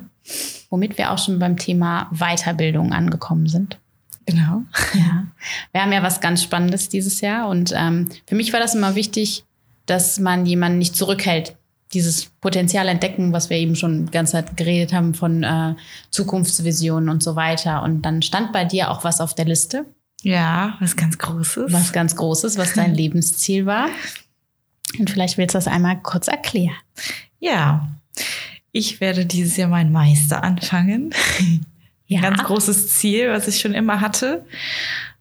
Womit 0.72 0.98
wir 0.98 1.12
auch 1.12 1.20
schon 1.20 1.38
beim 1.38 1.58
Thema 1.58 2.10
Weiterbildung 2.12 2.94
angekommen 2.94 3.48
sind. 3.48 3.77
Genau. 4.25 4.63
Ja. 4.94 5.25
Wir 5.72 5.82
haben 5.82 5.91
ja 5.91 6.03
was 6.03 6.20
ganz 6.20 6.44
Spannendes 6.44 6.89
dieses 6.89 7.22
Jahr 7.22 7.48
und 7.48 7.74
ähm, 7.75 8.10
für 8.27 8.36
mich 8.36 8.53
war 8.53 8.60
das 8.60 8.75
immer 8.75 8.94
wichtig, 8.94 9.44
dass 9.88 10.20
man 10.20 10.46
jemanden 10.46 10.77
nicht 10.77 10.96
zurückhält 10.96 11.56
dieses 11.93 12.25
Potenzial 12.25 12.88
entdecken, 12.88 13.34
was 13.34 13.49
wir 13.49 13.58
eben 13.58 13.75
schon 13.75 14.06
die 14.06 14.12
ganze 14.12 14.34
Zeit 14.34 14.58
geredet 14.58 14.93
haben 14.93 15.13
von 15.13 15.43
äh, 15.43 15.75
Zukunftsvisionen 16.12 17.10
und 17.10 17.23
so 17.23 17.36
weiter. 17.36 17.84
Und 17.84 18.04
dann 18.04 18.21
stand 18.21 18.54
bei 18.54 18.65
dir 18.65 18.91
auch 18.91 19.04
was 19.04 19.21
auf 19.21 19.34
der 19.34 19.45
Liste. 19.45 19.86
Ja, 20.21 20.75
was 20.80 20.95
ganz 20.95 21.17
Großes. 21.17 21.71
Was 21.71 21.91
ganz 21.91 22.15
Großes, 22.15 22.58
was 22.58 22.73
dein 22.73 22.93
Lebensziel 22.95 23.65
war. 23.65 23.88
Und 24.97 25.10
vielleicht 25.10 25.38
willst 25.38 25.56
du 25.56 25.58
das 25.58 25.67
einmal 25.67 25.99
kurz 26.02 26.28
erklären. 26.28 26.75
Ja, 27.39 27.88
ich 28.71 29.02
werde 29.02 29.25
dieses 29.25 29.58
Jahr 29.58 29.69
meinen 29.69 29.91
Meister 29.91 30.43
anfangen. 30.43 31.13
Ja. 32.12 32.21
Ganz 32.21 32.43
großes 32.43 32.88
Ziel, 32.88 33.30
was 33.30 33.47
ich 33.47 33.60
schon 33.60 33.75
immer 33.75 34.02
hatte. 34.02 34.43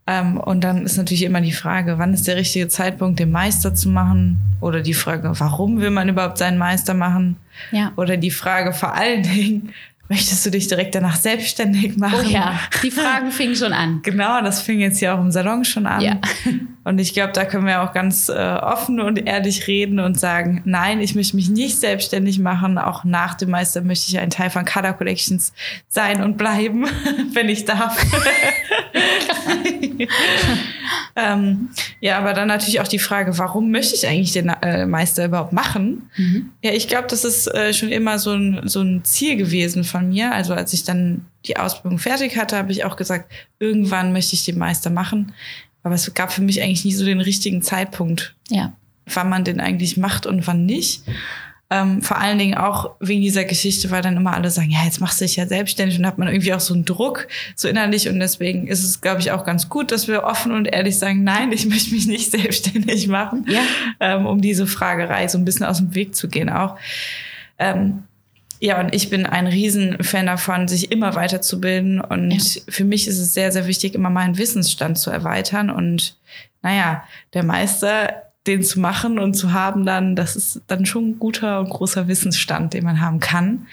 Ähm, 0.08 0.38
und 0.38 0.64
dann 0.64 0.86
ist 0.86 0.96
natürlich 0.96 1.22
immer 1.22 1.42
die 1.42 1.52
Frage, 1.52 1.98
wann 1.98 2.14
ist 2.14 2.26
der 2.26 2.36
richtige 2.36 2.66
Zeitpunkt, 2.68 3.20
den 3.20 3.30
Meister 3.30 3.74
zu 3.74 3.90
machen? 3.90 4.38
Oder 4.62 4.80
die 4.80 4.94
Frage, 4.94 5.30
warum 5.38 5.82
will 5.82 5.90
man 5.90 6.08
überhaupt 6.08 6.38
seinen 6.38 6.56
Meister 6.56 6.94
machen? 6.94 7.36
Ja. 7.72 7.92
Oder 7.96 8.16
die 8.16 8.30
Frage 8.30 8.72
vor 8.72 8.94
allen 8.94 9.22
Dingen, 9.22 9.74
möchtest 10.08 10.46
du 10.46 10.50
dich 10.50 10.66
direkt 10.66 10.94
danach 10.94 11.16
selbstständig 11.16 11.98
machen? 11.98 12.24
Oh 12.24 12.26
ja, 12.26 12.58
die 12.82 12.90
Fragen 12.90 13.30
fingen 13.30 13.54
schon 13.54 13.74
an. 13.74 14.00
Genau, 14.02 14.40
das 14.40 14.62
fing 14.62 14.80
jetzt 14.80 14.98
ja 15.02 15.14
auch 15.14 15.20
im 15.20 15.30
Salon 15.30 15.66
schon 15.66 15.86
an. 15.86 16.00
Ja. 16.00 16.18
Und 16.84 16.98
ich 16.98 17.12
glaube, 17.12 17.34
da 17.34 17.44
können 17.44 17.66
wir 17.66 17.82
auch 17.82 17.92
ganz 17.92 18.30
äh, 18.30 18.32
offen 18.32 18.98
und 19.00 19.18
ehrlich 19.18 19.66
reden 19.66 20.00
und 20.00 20.18
sagen, 20.18 20.62
nein, 20.64 21.00
ich 21.00 21.14
möchte 21.14 21.36
mich 21.36 21.50
nicht 21.50 21.78
selbstständig 21.78 22.38
machen. 22.38 22.78
Auch 22.78 23.04
nach 23.04 23.34
dem 23.34 23.50
Meister 23.50 23.82
möchte 23.82 24.06
ich 24.08 24.18
ein 24.18 24.30
Teil 24.30 24.48
von 24.48 24.64
Color 24.64 24.94
Collections 24.94 25.52
sein 25.88 26.22
und 26.22 26.38
bleiben, 26.38 26.86
wenn 27.34 27.50
ich 27.50 27.66
darf. 27.66 28.02
ähm, 31.16 31.68
ja, 32.00 32.18
aber 32.18 32.32
dann 32.32 32.48
natürlich 32.48 32.80
auch 32.80 32.88
die 32.88 32.98
Frage, 32.98 33.38
warum 33.38 33.70
möchte 33.70 33.94
ich 33.94 34.06
eigentlich 34.06 34.32
den 34.32 34.48
äh, 34.48 34.86
Meister 34.86 35.24
überhaupt 35.24 35.52
machen? 35.52 36.10
Mhm. 36.16 36.50
Ja, 36.62 36.72
ich 36.72 36.88
glaube, 36.88 37.08
das 37.08 37.24
ist 37.24 37.46
äh, 37.54 37.72
schon 37.72 37.90
immer 37.90 38.18
so 38.18 38.32
ein, 38.32 38.62
so 38.68 38.80
ein 38.80 39.04
Ziel 39.04 39.36
gewesen 39.36 39.84
von 39.84 40.08
mir. 40.08 40.32
Also 40.32 40.54
als 40.54 40.72
ich 40.72 40.84
dann 40.84 41.26
die 41.46 41.56
Ausbildung 41.56 41.98
fertig 41.98 42.36
hatte, 42.36 42.56
habe 42.56 42.72
ich 42.72 42.84
auch 42.84 42.96
gesagt, 42.96 43.30
irgendwann 43.58 44.12
möchte 44.12 44.34
ich 44.34 44.44
den 44.44 44.58
Meister 44.58 44.90
machen. 44.90 45.32
Aber 45.82 45.94
es 45.94 46.12
gab 46.14 46.32
für 46.32 46.42
mich 46.42 46.62
eigentlich 46.62 46.84
nie 46.84 46.92
so 46.92 47.04
den 47.04 47.20
richtigen 47.20 47.62
Zeitpunkt, 47.62 48.34
ja. 48.48 48.72
wann 49.06 49.28
man 49.28 49.44
den 49.44 49.60
eigentlich 49.60 49.96
macht 49.96 50.26
und 50.26 50.46
wann 50.46 50.66
nicht. 50.66 51.02
Ähm, 51.70 52.00
vor 52.00 52.18
allen 52.18 52.38
Dingen 52.38 52.56
auch 52.56 52.92
wegen 52.98 53.20
dieser 53.20 53.44
Geschichte, 53.44 53.90
weil 53.90 54.00
dann 54.00 54.16
immer 54.16 54.34
alle 54.34 54.50
sagen, 54.50 54.70
ja, 54.70 54.84
jetzt 54.84 55.00
machst 55.00 55.20
du 55.20 55.26
dich 55.26 55.36
ja 55.36 55.46
selbstständig 55.46 55.98
und 55.98 56.06
hat 56.06 56.16
man 56.16 56.28
irgendwie 56.28 56.54
auch 56.54 56.60
so 56.60 56.72
einen 56.72 56.86
Druck 56.86 57.28
so 57.56 57.68
innerlich 57.68 58.08
und 58.08 58.18
deswegen 58.20 58.68
ist 58.68 58.82
es, 58.82 59.02
glaube 59.02 59.20
ich, 59.20 59.32
auch 59.32 59.44
ganz 59.44 59.68
gut, 59.68 59.92
dass 59.92 60.08
wir 60.08 60.24
offen 60.24 60.52
und 60.52 60.64
ehrlich 60.64 60.98
sagen, 60.98 61.24
nein, 61.24 61.52
ich 61.52 61.66
möchte 61.68 61.92
mich 61.92 62.06
nicht 62.06 62.30
selbstständig 62.30 63.08
machen, 63.08 63.44
ja. 63.48 63.60
ähm, 64.00 64.24
um 64.24 64.40
diese 64.40 64.66
Fragerei 64.66 65.28
so 65.28 65.36
ein 65.36 65.44
bisschen 65.44 65.66
aus 65.66 65.78
dem 65.78 65.94
Weg 65.94 66.14
zu 66.14 66.28
gehen 66.28 66.48
auch. 66.48 66.76
Ähm, 67.58 68.04
ja, 68.60 68.80
und 68.80 68.94
ich 68.94 69.08
bin 69.08 69.26
ein 69.26 69.46
Riesenfan 69.46 70.26
davon, 70.26 70.66
sich 70.68 70.90
immer 70.90 71.14
weiterzubilden. 71.14 72.00
Und 72.00 72.30
ja. 72.32 72.62
für 72.68 72.84
mich 72.84 73.06
ist 73.06 73.18
es 73.18 73.34
sehr, 73.34 73.52
sehr 73.52 73.66
wichtig, 73.66 73.94
immer 73.94 74.10
meinen 74.10 74.36
Wissensstand 74.36 74.98
zu 74.98 75.10
erweitern. 75.10 75.70
Und 75.70 76.16
naja, 76.62 77.04
der 77.34 77.44
Meister 77.44 78.27
den 78.48 78.64
zu 78.64 78.80
machen 78.80 79.18
und 79.18 79.34
zu 79.34 79.52
haben 79.52 79.84
dann, 79.84 80.16
das 80.16 80.34
ist 80.34 80.62
dann 80.66 80.86
schon 80.86 81.10
ein 81.10 81.18
guter 81.18 81.60
und 81.60 81.70
großer 81.70 82.08
Wissensstand, 82.08 82.72
den 82.72 82.84
man 82.84 83.00
haben 83.00 83.20
kann. 83.20 83.66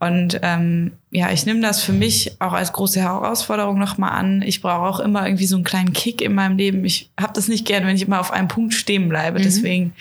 Und 0.00 0.38
ähm, 0.42 0.92
ja, 1.10 1.32
ich 1.32 1.44
nehme 1.44 1.60
das 1.60 1.82
für 1.82 1.92
mich 1.92 2.36
auch 2.38 2.52
als 2.52 2.72
große 2.72 3.00
Herausforderung 3.00 3.78
nochmal 3.78 4.12
an. 4.12 4.42
Ich 4.42 4.60
brauche 4.60 4.86
auch 4.86 5.00
immer 5.00 5.26
irgendwie 5.26 5.46
so 5.46 5.56
einen 5.56 5.64
kleinen 5.64 5.92
Kick 5.92 6.20
in 6.20 6.34
meinem 6.34 6.56
Leben. 6.56 6.84
Ich 6.84 7.10
habe 7.18 7.32
das 7.32 7.48
nicht 7.48 7.66
gern, 7.66 7.84
wenn 7.84 7.96
ich 7.96 8.02
immer 8.02 8.20
auf 8.20 8.30
einem 8.30 8.46
Punkt 8.46 8.74
stehen 8.74 9.08
bleibe. 9.08 9.40
Mhm. 9.40 9.42
Deswegen 9.42 9.92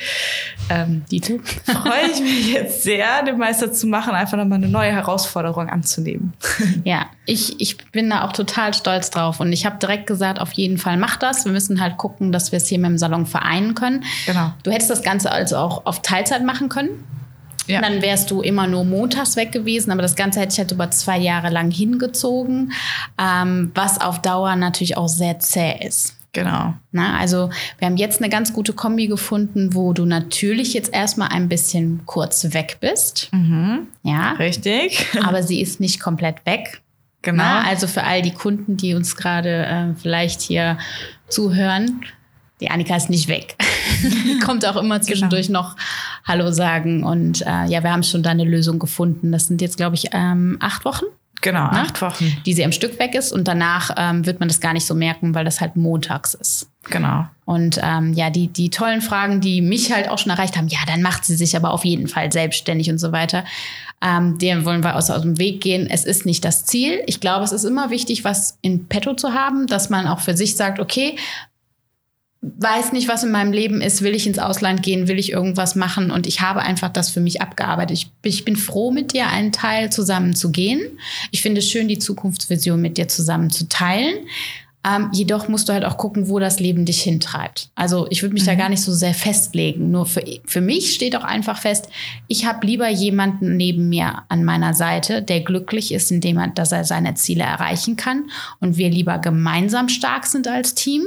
ähm, 0.70 1.04
freue 1.10 2.12
ich 2.12 2.22
mich 2.22 2.48
jetzt 2.54 2.84
sehr, 2.84 3.24
den 3.24 3.40
Meister 3.40 3.74
zu 3.74 3.88
machen, 3.88 4.14
einfach 4.14 4.38
nochmal 4.38 4.60
eine 4.60 4.68
neue 4.68 4.92
Herausforderung 4.92 5.70
anzunehmen. 5.70 6.34
Ja, 6.84 7.08
ich, 7.26 7.60
ich 7.60 7.78
bin 7.92 8.10
da 8.10 8.26
auch 8.26 8.34
total 8.34 8.74
stolz 8.74 9.10
drauf. 9.10 9.40
Und 9.40 9.52
ich 9.52 9.66
habe 9.66 9.78
direkt 9.78 10.06
gesagt, 10.08 10.40
auf 10.40 10.54
jeden 10.54 10.78
Fall 10.78 10.98
mach 10.98 11.18
das. 11.18 11.44
Wir 11.44 11.52
müssen 11.52 11.82
halt 11.82 11.98
gucken, 11.98 12.32
dass 12.32 12.52
wir 12.52 12.58
es 12.58 12.68
hier 12.68 12.78
mit 12.80 12.90
dem 12.90 12.98
Salon 12.98 13.26
vereinen 13.26 13.74
können. 13.74 14.04
Genau. 14.26 14.54
Du 14.64 14.72
hättest 14.72 14.90
das 14.90 15.02
Ganze 15.02 15.32
also 15.32 15.58
auch 15.58 15.86
auf 15.86 16.02
Teilzeit 16.02 16.44
machen 16.44 16.70
können. 16.70 17.04
Ja. 17.68 17.82
Dann 17.82 18.02
wärst 18.02 18.32
du 18.32 18.42
immer 18.42 18.68
nur 18.68 18.84
montags 18.84 19.36
weg 19.36 19.52
gewesen, 19.52 19.92
aber 19.92 20.02
das 20.02 20.16
Ganze 20.16 20.40
hätte 20.40 20.54
ich 20.54 20.60
halt 20.60 20.72
über 20.72 20.90
zwei 20.92 21.18
Jahre 21.18 21.50
lang 21.50 21.72
hingezogen, 21.72 22.72
ähm, 23.18 23.72
was 23.76 24.00
auf 24.00 24.22
Dauer 24.22 24.56
natürlich 24.56 24.98
auch 24.98 25.10
sehr 25.10 25.40
zäh 25.40 25.78
ist. 25.86 26.18
Genau. 26.34 26.76
Na, 26.92 27.18
also 27.18 27.50
wir 27.80 27.88
haben 27.88 27.98
jetzt 27.98 28.22
eine 28.22 28.30
ganz 28.30 28.54
gute 28.54 28.74
Kombi 28.74 29.08
gefunden, 29.08 29.74
wo 29.74 29.94
du 29.94 30.06
natürlich 30.06 30.74
jetzt 30.74 30.94
erstmal 30.94 31.30
ein 31.30 31.50
bisschen 31.50 32.02
kurz 32.06 32.54
weg 32.54 32.78
bist. 32.80 33.30
Mhm. 33.32 33.88
Ja. 34.04 34.34
Richtig. 34.34 35.08
Aber 35.24 35.42
sie 35.42 35.62
ist 35.62 35.80
nicht 35.80 36.00
komplett 36.00 36.46
weg. 36.46 36.82
Genau. 37.24 37.44
Na, 37.44 37.64
also 37.64 37.88
für 37.88 38.04
all 38.04 38.22
die 38.22 38.34
Kunden, 38.34 38.78
die 38.78 38.94
uns 38.94 39.16
gerade 39.16 39.66
äh, 39.66 40.00
vielleicht 40.00 40.42
hier 40.42 40.78
zuhören, 41.28 42.02
die 42.62 42.70
Annika 42.70 42.96
ist 42.96 43.10
nicht 43.10 43.28
weg. 43.28 43.56
Kommt 44.46 44.66
auch 44.66 44.78
immer 44.78 45.02
zwischendurch 45.02 45.48
genau. 45.48 45.62
noch 45.62 45.76
Hallo 46.26 46.52
sagen. 46.52 47.04
Und 47.04 47.42
äh, 47.42 47.66
ja, 47.66 47.84
wir 47.84 47.92
haben 47.92 48.04
schon 48.04 48.24
da 48.24 48.32
eine 48.32 48.46
Lösung 48.46 48.80
gefunden. 48.80 49.32
Das 49.32 49.48
sind 49.48 49.62
jetzt, 49.62 49.78
glaube 49.78 49.96
ich, 49.96 50.10
ähm, 50.14 50.58
acht 50.60 50.86
Wochen. 50.86 51.06
Genau, 51.42 51.66
ne? 51.66 51.82
acht 51.82 52.02
Wochen. 52.02 52.36
Die 52.46 52.54
sie 52.54 52.66
am 52.66 52.72
Stück 52.72 52.98
weg 53.00 53.14
ist. 53.14 53.32
Und 53.32 53.48
danach 53.48 53.92
ähm, 53.96 54.26
wird 54.26 54.40
man 54.40 54.50
das 54.50 54.60
gar 54.60 54.74
nicht 54.74 54.86
so 54.86 54.96
merken, 54.96 55.36
weil 55.36 55.46
das 55.46 55.62
halt 55.62 55.76
montags 55.76 56.34
ist. 56.34 56.70
Genau. 56.90 57.28
Und 57.46 57.80
ähm, 57.84 58.14
ja, 58.14 58.30
die, 58.30 58.48
die 58.48 58.70
tollen 58.70 59.02
Fragen, 59.02 59.40
die 59.40 59.62
mich 59.62 59.94
halt 59.94 60.10
auch 60.10 60.18
schon 60.18 60.32
erreicht 60.32 60.58
haben, 60.58 60.68
ja, 60.68 60.80
dann 60.88 61.02
macht 61.02 61.26
sie 61.26 61.36
sich 61.36 61.56
aber 61.56 61.72
auf 61.72 61.86
jeden 61.86 62.08
Fall 62.08 62.32
selbstständig 62.32 62.90
und 62.90 62.98
so 62.98 63.12
weiter. 63.12 63.46
Ähm, 64.02 64.38
denen 64.38 64.64
wollen 64.64 64.84
wir 64.84 64.96
aus, 64.96 65.10
aus 65.10 65.22
dem 65.24 65.40
Weg 65.40 65.62
gehen. 65.62 65.88
Es 65.90 66.06
ist 66.06 66.26
nicht 66.26 66.46
das 66.46 66.66
Ziel. 66.66 67.02
Ich 67.08 67.20
glaube, 67.20 67.44
es 67.44 67.52
ist 67.52 67.64
immer 67.64 67.90
wichtig, 67.90 68.24
was 68.24 68.58
in 68.62 68.88
petto 68.88 69.14
zu 69.14 69.34
haben, 69.34 69.68
dass 69.68 69.90
man 69.90 70.08
auch 70.08 70.20
für 70.20 70.36
sich 70.36 70.56
sagt, 70.56 70.80
okay, 70.80 71.18
weiß 72.42 72.92
nicht, 72.92 73.08
was 73.08 73.24
in 73.24 73.32
meinem 73.32 73.52
Leben 73.52 73.82
ist, 73.82 74.02
will 74.02 74.16
ich 74.16 74.28
ins 74.28 74.40
Ausland 74.40 74.84
gehen, 74.84 75.08
will 75.08 75.18
ich 75.18 75.32
irgendwas 75.32 75.76
machen 75.76 76.12
und 76.12 76.28
ich 76.28 76.42
habe 76.42 76.62
einfach 76.62 76.90
das 76.90 77.10
für 77.10 77.20
mich 77.20 77.42
abgearbeitet. 77.42 77.98
Ich, 77.98 78.12
ich 78.24 78.46
bin 78.46 78.56
froh, 78.56 78.92
mit 78.92 79.14
dir 79.14 79.28
einen 79.28 79.52
Teil 79.52 79.92
zusammen 79.92 80.36
zu 80.36 80.52
gehen. 80.52 80.82
Ich 81.32 81.42
finde 81.42 81.60
es 81.60 81.70
schön, 81.70 81.88
die 81.88 82.00
Zukunftsvision 82.00 82.82
mit 82.82 82.98
dir 82.98 83.08
zusammen 83.08 83.50
zu 83.50 83.68
teilen. 83.68 84.28
Ähm, 84.88 85.10
jedoch 85.12 85.48
musst 85.48 85.68
du 85.68 85.74
halt 85.74 85.84
auch 85.84 85.98
gucken, 85.98 86.30
wo 86.30 86.40
das 86.40 86.60
Leben 86.60 86.86
dich 86.86 87.02
hintreibt. 87.02 87.70
Also 87.76 88.08
ich 88.10 88.22
würde 88.22 88.34
mich 88.34 88.44
mhm. 88.44 88.48
da 88.48 88.56
gar 88.56 88.70
nicht 88.70 88.84
so 88.84 88.94
sehr 88.94 89.16
festlegen. 89.16 89.92
Nur 89.92 90.06
für, 90.06 90.24
für 90.46 90.62
mich 90.62 90.94
steht 90.94 91.16
auch 91.16 91.24
einfach 91.24 91.58
fest, 91.60 91.90
ich 92.28 92.46
habe 92.46 92.66
lieber 92.66 92.88
jemanden 92.88 93.58
neben 93.58 93.90
mir 93.90 94.24
an 94.30 94.46
meiner 94.46 94.74
Seite, 94.74 95.22
der 95.22 95.42
glücklich 95.42 95.92
ist, 95.92 96.12
indem 96.12 96.38
er, 96.38 96.50
dass 96.50 96.72
er 96.72 96.86
seine 96.86 97.16
Ziele 97.16 97.44
erreichen 97.44 97.96
kann 97.96 98.30
und 98.60 98.78
wir 98.78 98.90
lieber 98.90 99.18
gemeinsam 99.18 99.90
stark 99.90 100.26
sind 100.28 100.48
als 100.48 100.76
Team, 100.76 101.04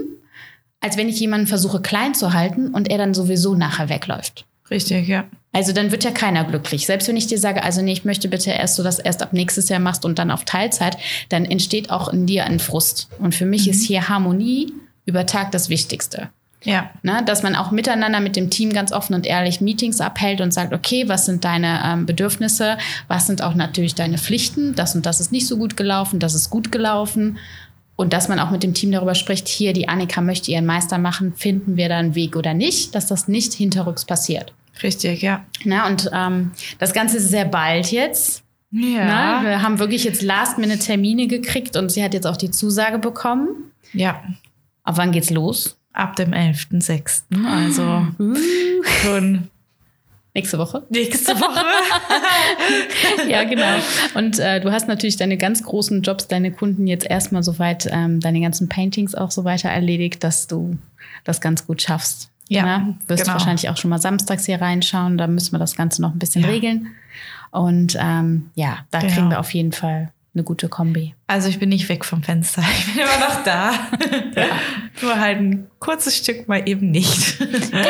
als 0.81 0.97
wenn 0.97 1.09
ich 1.09 1.21
jemanden 1.21 1.47
versuche 1.47 1.81
klein 1.81 2.14
zu 2.14 2.33
halten 2.33 2.69
und 2.69 2.90
er 2.90 2.99
dann 2.99 3.14
sowieso 3.14 3.55
nachher 3.55 3.88
wegläuft. 3.88 4.47
Richtig, 4.71 5.09
ja. 5.09 5.25
Also 5.53 5.73
dann 5.73 5.90
wird 5.90 6.05
ja 6.05 6.12
keiner 6.12 6.45
glücklich. 6.45 6.87
Selbst 6.87 7.09
wenn 7.09 7.16
ich 7.16 7.27
dir 7.27 7.38
sage, 7.38 7.64
also 7.64 7.83
nee, 7.83 7.93
ich 7.93 8.05
möchte 8.05 8.29
bitte 8.29 8.51
erst 8.51 8.77
so, 8.77 8.85
dass 8.85 8.99
du 8.99 9.03
erst 9.03 9.23
ab 9.23 9.33
nächstes 9.33 9.69
Jahr 9.69 9.81
machst 9.81 10.05
und 10.05 10.19
dann 10.19 10.31
auf 10.31 10.45
Teilzeit, 10.45 10.97
dann 11.29 11.45
entsteht 11.45 11.90
auch 11.90 12.09
in 12.09 12.27
dir 12.27 12.45
ein 12.45 12.61
Frust. 12.61 13.09
Und 13.19 13.35
für 13.35 13.47
mich 13.47 13.66
mhm. 13.66 13.73
ist 13.73 13.85
hier 13.85 14.09
Harmonie 14.09 14.73
über 15.07 15.27
Tag 15.27 15.51
das 15.51 15.69
Wichtigste. 15.69 16.31
Ja. 16.62 16.90
Ne, 17.03 17.23
dass 17.25 17.43
man 17.43 17.57
auch 17.57 17.71
miteinander 17.71 18.21
mit 18.21 18.37
dem 18.37 18.51
Team 18.51 18.73
ganz 18.73 18.93
offen 18.93 19.14
und 19.14 19.27
ehrlich 19.27 19.62
Meetings 19.62 20.01
abhält 20.01 20.43
und 20.43 20.53
sagt, 20.53 20.75
okay, 20.75 21.09
was 21.09 21.25
sind 21.25 21.45
deine 21.45 21.81
ähm, 21.83 22.05
Bedürfnisse, 22.05 22.77
was 23.09 23.27
sind 23.27 23.43
auch 23.43 23.55
natürlich 23.55 23.95
deine 23.95 24.19
Pflichten, 24.19 24.75
das 24.75 24.95
und 24.95 25.07
das 25.07 25.21
ist 25.21 25.33
nicht 25.33 25.47
so 25.47 25.57
gut 25.57 25.79
gelaufen, 25.79 26.21
das 26.21 26.35
ist 26.35 26.51
gut 26.51 26.71
gelaufen 26.71 27.38
und 28.01 28.15
dass 28.15 28.29
man 28.29 28.39
auch 28.41 28.51
mit 28.51 28.63
dem 28.63 28.73
Team 28.73 28.93
darüber 28.93 29.15
spricht, 29.15 29.47
hier, 29.47 29.75
die 29.75 29.87
Annika 29.87 30.23
möchte 30.23 30.51
ihren 30.51 30.65
Meister 30.65 30.97
machen, 30.97 31.35
finden 31.37 31.77
wir 31.77 31.91
da 31.91 31.99
einen 31.99 32.15
Weg 32.15 32.35
oder 32.35 32.55
nicht, 32.55 32.95
dass 32.95 33.07
das 33.07 33.29
nicht 33.29 33.53
hinterrücks 33.53 34.07
passiert. 34.07 34.55
Richtig, 34.83 35.21
ja. 35.21 35.45
Na, 35.65 35.87
und 35.87 36.09
ähm, 36.11 36.53
das 36.79 36.95
Ganze 36.95 37.19
ist 37.19 37.29
sehr 37.29 37.45
bald 37.45 37.93
jetzt. 37.93 38.43
Ja. 38.71 39.05
Na, 39.05 39.43
wir 39.45 39.63
haben 39.63 39.79
wirklich 39.79 40.05
jetzt 40.05 40.23
Last-Minute-Termine 40.23 41.27
gekriegt 41.27 41.77
und 41.77 41.93
sie 41.93 42.03
hat 42.03 42.15
jetzt 42.15 42.27
auch 42.27 42.39
die 42.39 42.51
Zusage 42.51 42.99
bekommen. 42.99 43.71
Ja. 43.93 44.23
Auf 44.83 44.97
wann 44.97 45.13
geht's 45.13 45.29
los? 45.29 45.79
Ab 45.93 46.17
dem 46.17 46.31
11.06. 46.31 47.25
Also 47.47 48.07
uh. 48.19 48.35
schon 49.03 49.49
Nächste 50.35 50.59
Woche? 50.59 50.85
Nächste 50.90 51.35
Woche. 51.40 51.64
ja, 53.29 53.43
genau. 53.45 53.79
Und 54.14 54.38
äh, 54.38 54.61
du 54.61 54.71
hast 54.71 54.87
natürlich 54.87 55.16
deine 55.16 55.37
ganz 55.37 55.64
großen 55.64 56.03
Jobs, 56.03 56.29
deine 56.29 56.53
Kunden 56.53 56.87
jetzt 56.87 57.05
erstmal 57.05 57.43
soweit, 57.43 57.88
ähm, 57.90 58.21
deine 58.21 58.40
ganzen 58.40 58.69
Paintings 58.69 59.14
auch 59.16 59.33
so 59.33 59.45
weiter 59.45 59.71
erledigt, 59.71 60.23
dass 60.23 60.47
du 60.47 60.79
das 61.25 61.40
ganz 61.40 61.66
gut 61.66 61.83
schaffst. 61.83 62.31
Ja. 62.49 62.79
Ne? 62.79 62.99
Wirst 63.09 63.25
genau. 63.25 63.35
wahrscheinlich 63.35 63.69
auch 63.69 63.77
schon 63.77 63.90
mal 63.90 63.99
samstags 63.99 64.47
hier 64.47 64.61
reinschauen. 64.61 65.19
Da 65.19 65.27
müssen 65.27 65.53
wir 65.53 65.59
das 65.59 65.75
Ganze 65.75 66.01
noch 66.01 66.12
ein 66.12 66.19
bisschen 66.19 66.43
ja. 66.43 66.49
regeln. 66.49 66.88
Und 67.51 67.97
ähm, 68.01 68.51
ja, 68.55 68.79
da 68.93 69.01
genau. 69.01 69.12
kriegen 69.12 69.31
wir 69.31 69.40
auf 69.40 69.53
jeden 69.53 69.73
Fall 69.73 70.12
eine 70.33 70.45
gute 70.45 70.69
Kombi. 70.69 71.14
Also 71.27 71.49
ich 71.49 71.59
bin 71.59 71.71
nicht 71.71 71.88
weg 71.88 72.05
vom 72.05 72.23
Fenster, 72.23 72.62
ich 72.79 72.87
bin 72.87 73.03
immer 73.03 73.19
noch 73.19 73.43
da. 73.43 73.73
ja. 74.37 74.47
Nur 75.03 75.19
halt 75.19 75.38
ein 75.38 75.66
kurzes 75.81 76.16
Stück 76.16 76.47
mal 76.47 76.69
eben 76.69 76.90
nicht. 76.90 77.38
genau, 77.38 77.81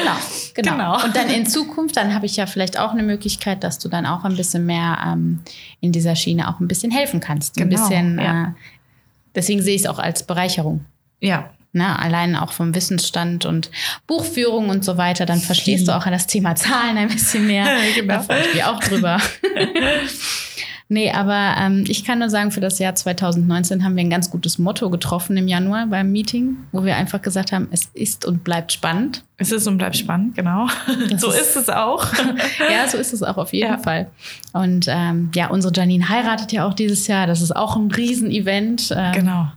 genau, 0.54 0.72
genau. 0.72 1.04
Und 1.04 1.14
dann 1.16 1.28
in 1.28 1.46
Zukunft, 1.46 1.96
dann 1.96 2.14
habe 2.14 2.26
ich 2.26 2.36
ja 2.36 2.46
vielleicht 2.46 2.78
auch 2.78 2.92
eine 2.92 3.02
Möglichkeit, 3.02 3.62
dass 3.62 3.78
du 3.78 3.88
dann 3.88 4.06
auch 4.06 4.24
ein 4.24 4.36
bisschen 4.36 4.64
mehr 4.64 4.98
ähm, 5.06 5.40
in 5.80 5.92
dieser 5.92 6.16
Schiene 6.16 6.48
auch 6.48 6.60
ein 6.60 6.68
bisschen 6.68 6.90
helfen 6.90 7.20
kannst. 7.20 7.58
Ein 7.58 7.68
genau, 7.68 7.82
bisschen, 7.82 8.18
ja. 8.18 8.44
äh, 8.44 8.46
deswegen 9.34 9.60
sehe 9.60 9.74
ich 9.74 9.82
es 9.82 9.86
auch 9.86 9.98
als 9.98 10.22
Bereicherung. 10.22 10.86
Ja, 11.20 11.50
Ne, 11.72 11.96
allein 11.96 12.34
auch 12.34 12.50
vom 12.50 12.74
Wissensstand 12.74 13.46
und 13.46 13.70
Buchführung 14.08 14.70
und 14.70 14.84
so 14.84 14.96
weiter, 14.96 15.24
dann 15.24 15.38
verstehst 15.40 15.86
du 15.86 15.96
auch 15.96 16.04
an 16.04 16.10
das 16.10 16.26
Thema 16.26 16.56
Zahlen 16.56 16.98
ein 16.98 17.06
bisschen 17.06 17.46
mehr. 17.46 17.64
genau. 17.94 18.14
Da 18.14 18.22
freue 18.22 18.40
ich 18.40 18.54
mich 18.54 18.64
auch 18.64 18.80
drüber. 18.80 19.20
Nee, 20.92 21.12
aber 21.12 21.54
ähm, 21.56 21.84
ich 21.86 22.04
kann 22.04 22.18
nur 22.18 22.30
sagen, 22.30 22.50
für 22.50 22.60
das 22.60 22.80
Jahr 22.80 22.96
2019 22.96 23.84
haben 23.84 23.94
wir 23.94 24.02
ein 24.02 24.10
ganz 24.10 24.28
gutes 24.28 24.58
Motto 24.58 24.90
getroffen 24.90 25.36
im 25.36 25.46
Januar 25.46 25.86
beim 25.86 26.10
Meeting, 26.10 26.56
wo 26.72 26.84
wir 26.84 26.96
einfach 26.96 27.22
gesagt 27.22 27.52
haben, 27.52 27.68
es 27.70 27.88
ist 27.94 28.24
und 28.24 28.42
bleibt 28.42 28.72
spannend. 28.72 29.22
Es 29.36 29.52
ist 29.52 29.68
und 29.68 29.78
bleibt 29.78 29.96
spannend, 29.96 30.34
genau. 30.34 30.66
Das 31.08 31.20
so 31.20 31.30
ist, 31.30 31.42
ist, 31.42 31.56
es 31.56 31.68
auch. 31.68 32.04
ja, 32.72 32.88
so 32.88 32.98
ist 32.98 33.12
es 33.12 33.22
auch 33.22 33.36
auf 33.36 33.52
jeden 33.52 33.70
ja. 33.70 33.78
Fall. 33.78 34.10
Und 34.52 34.86
ähm, 34.88 35.30
ja, 35.32 35.46
unsere 35.46 35.72
Janine 35.72 36.08
heiratet 36.08 36.50
ja 36.50 36.66
auch 36.66 36.74
dieses 36.74 37.06
Jahr. 37.06 37.28
Das 37.28 37.40
ist 37.40 37.54
auch 37.54 37.76
ein 37.76 37.92
Riesenevent. 37.92 38.92
Ähm, 38.92 39.12
genau. 39.12 39.52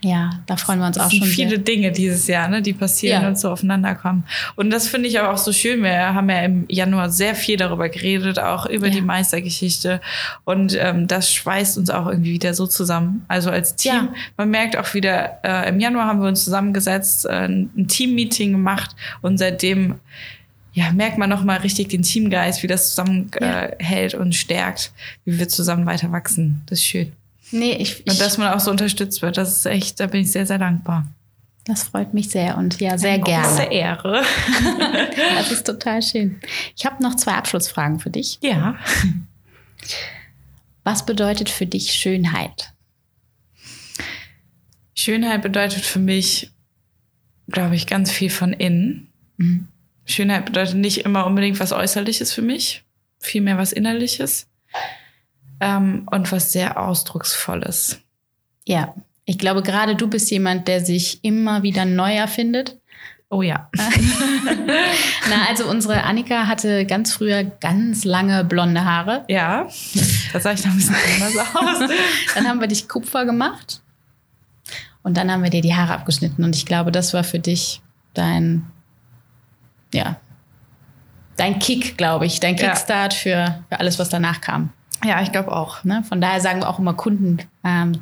Ja, 0.00 0.30
da 0.46 0.56
freuen 0.56 0.78
wir 0.78 0.86
uns 0.86 0.96
das 0.96 1.06
auch 1.06 1.10
sind 1.10 1.24
schon. 1.24 1.28
Viele 1.28 1.48
sehr. 1.50 1.58
Dinge 1.58 1.90
dieses 1.90 2.28
Jahr, 2.28 2.46
ne, 2.48 2.62
die 2.62 2.72
passieren 2.72 3.22
Ja. 3.22 3.28
und 3.28 3.38
so 3.38 3.50
aufeinander 3.50 3.96
kommen. 3.96 4.24
Und 4.54 4.70
das 4.70 4.86
finde 4.86 5.08
ich 5.08 5.18
aber 5.18 5.32
auch 5.32 5.38
so 5.38 5.52
schön. 5.52 5.82
Wir 5.82 6.14
haben 6.14 6.30
ja 6.30 6.42
im 6.42 6.66
Januar 6.68 7.10
sehr 7.10 7.34
viel 7.34 7.56
darüber 7.56 7.88
geredet, 7.88 8.38
auch 8.38 8.66
über 8.66 8.86
Ja. 8.86 8.92
die 8.94 9.00
Meistergeschichte. 9.00 10.00
Und 10.44 10.76
ähm, 10.80 11.08
das 11.08 11.32
schweißt 11.32 11.78
uns 11.78 11.90
auch 11.90 12.06
irgendwie 12.06 12.32
wieder 12.32 12.54
so 12.54 12.66
zusammen. 12.68 13.24
Also 13.26 13.50
als 13.50 13.74
Team. 13.74 13.92
Ja. 13.92 14.08
Man 14.36 14.50
merkt 14.50 14.76
auch 14.76 14.94
wieder, 14.94 15.38
äh, 15.42 15.68
im 15.68 15.80
Januar 15.80 16.06
haben 16.06 16.20
wir 16.20 16.28
uns 16.28 16.44
zusammengesetzt, 16.44 17.26
äh, 17.26 17.46
ein 17.48 17.88
Team-Meeting 17.88 18.52
gemacht 18.52 18.94
und 19.20 19.38
seitdem 19.38 19.96
ja, 20.74 20.92
merkt 20.92 21.18
man 21.18 21.28
noch 21.28 21.42
mal 21.42 21.56
richtig 21.56 21.88
den 21.88 22.02
Teamgeist, 22.02 22.62
wie 22.62 22.68
das 22.68 22.90
zusammenhält 22.90 24.14
äh, 24.14 24.16
und 24.16 24.32
stärkt, 24.36 24.92
wie 25.24 25.36
wir 25.40 25.48
zusammen 25.48 25.86
weiter 25.86 26.12
wachsen. 26.12 26.62
Das 26.66 26.78
ist 26.78 26.84
schön. 26.84 27.10
Nee, 27.50 27.72
ich, 27.76 28.06
Und 28.06 28.20
dass 28.20 28.38
man 28.38 28.52
auch 28.52 28.60
so 28.60 28.70
unterstützt 28.70 29.22
wird, 29.22 29.36
das 29.36 29.50
ist 29.56 29.66
echt, 29.66 30.00
da 30.00 30.06
bin 30.06 30.20
ich 30.22 30.30
sehr, 30.32 30.46
sehr 30.46 30.58
dankbar. 30.58 31.06
das 31.64 31.82
freut 31.84 32.14
mich 32.14 32.28
sehr 32.30 32.56
und 32.58 32.80
ja, 32.80 32.98
sehr 32.98 33.12
Eine 33.14 33.22
Große 33.22 33.68
gerne. 33.68 33.72
Ehre. 33.72 34.22
Das 35.36 35.50
ist 35.52 35.66
total 35.66 36.02
schön. 36.02 36.40
Ich 36.76 36.84
habe 36.84 37.02
noch 37.02 37.14
zwei 37.16 37.32
Abschlussfragen 37.32 38.00
für 38.00 38.10
dich. 38.10 38.38
Ja. 38.42 38.76
Was 40.84 41.06
bedeutet 41.06 41.48
für 41.50 41.66
dich 41.66 41.92
Schönheit? 41.92 42.72
Schönheit 44.94 45.42
bedeutet 45.42 45.84
für 45.84 45.98
mich, 46.00 46.50
glaube 47.48 47.76
ich, 47.76 47.86
ganz 47.86 48.10
viel 48.10 48.30
von 48.30 48.52
innen. 48.52 49.12
Mhm. 49.36 49.68
Schönheit 50.06 50.46
bedeutet 50.46 50.76
nicht 50.76 51.04
immer 51.04 51.26
unbedingt 51.26 51.60
was 51.60 51.72
Äußerliches 51.72 52.32
für 52.32 52.42
mich, 52.42 52.84
vielmehr 53.20 53.58
was 53.58 53.72
Innerliches 53.72 54.46
ähm, 55.60 56.06
und 56.10 56.30
was 56.32 56.52
sehr 56.52 56.80
Ausdrucksvolles. 56.80 58.00
Ja, 58.66 58.94
ich 59.24 59.38
glaube, 59.38 59.62
gerade 59.62 59.94
du 59.96 60.08
bist 60.08 60.30
jemand, 60.30 60.68
der 60.68 60.84
sich 60.84 61.22
immer 61.22 61.62
wieder 61.62 61.84
neu 61.84 62.14
erfindet. 62.14 62.78
Oh 63.30 63.42
ja. 63.42 63.68
Na, 65.28 65.48
also 65.50 65.68
unsere 65.68 66.04
Annika 66.04 66.46
hatte 66.46 66.86
ganz 66.86 67.12
früher 67.12 67.44
ganz 67.44 68.04
lange 68.04 68.42
blonde 68.44 68.86
Haare. 68.86 69.24
Ja, 69.28 69.64
das 70.32 70.42
sah 70.42 70.52
ich 70.52 70.64
noch 70.64 70.72
ein 70.72 70.76
bisschen 70.78 70.94
anders 70.94 71.38
aus. 71.54 71.90
Dann 72.34 72.48
haben 72.48 72.60
wir 72.60 72.68
dich 72.68 72.88
Kupfer 72.88 73.26
gemacht 73.26 73.82
und 75.02 75.16
dann 75.18 75.30
haben 75.30 75.42
wir 75.42 75.50
dir 75.50 75.60
die 75.60 75.74
Haare 75.74 75.92
abgeschnitten. 75.92 76.42
Und 76.42 76.56
ich 76.56 76.64
glaube, 76.64 76.90
das 76.90 77.12
war 77.12 77.22
für 77.22 77.38
dich 77.38 77.82
dein, 78.14 78.64
ja, 79.92 80.16
dein 81.36 81.58
Kick, 81.58 81.98
glaube 81.98 82.24
ich, 82.24 82.40
dein 82.40 82.56
Ja. 82.56 82.68
Kickstart 82.68 83.12
für, 83.12 83.62
für 83.68 83.78
alles, 83.78 83.98
was 83.98 84.08
danach 84.08 84.40
kam. 84.40 84.70
Ja, 85.04 85.22
ich 85.22 85.32
glaube 85.32 85.52
auch. 85.52 85.84
Ne? 85.84 86.02
Von 86.08 86.20
daher 86.20 86.40
sagen 86.40 86.60
wir 86.60 86.68
auch 86.68 86.78
immer 86.78 86.94
Kunden, 86.94 87.38
ähm, 87.64 88.00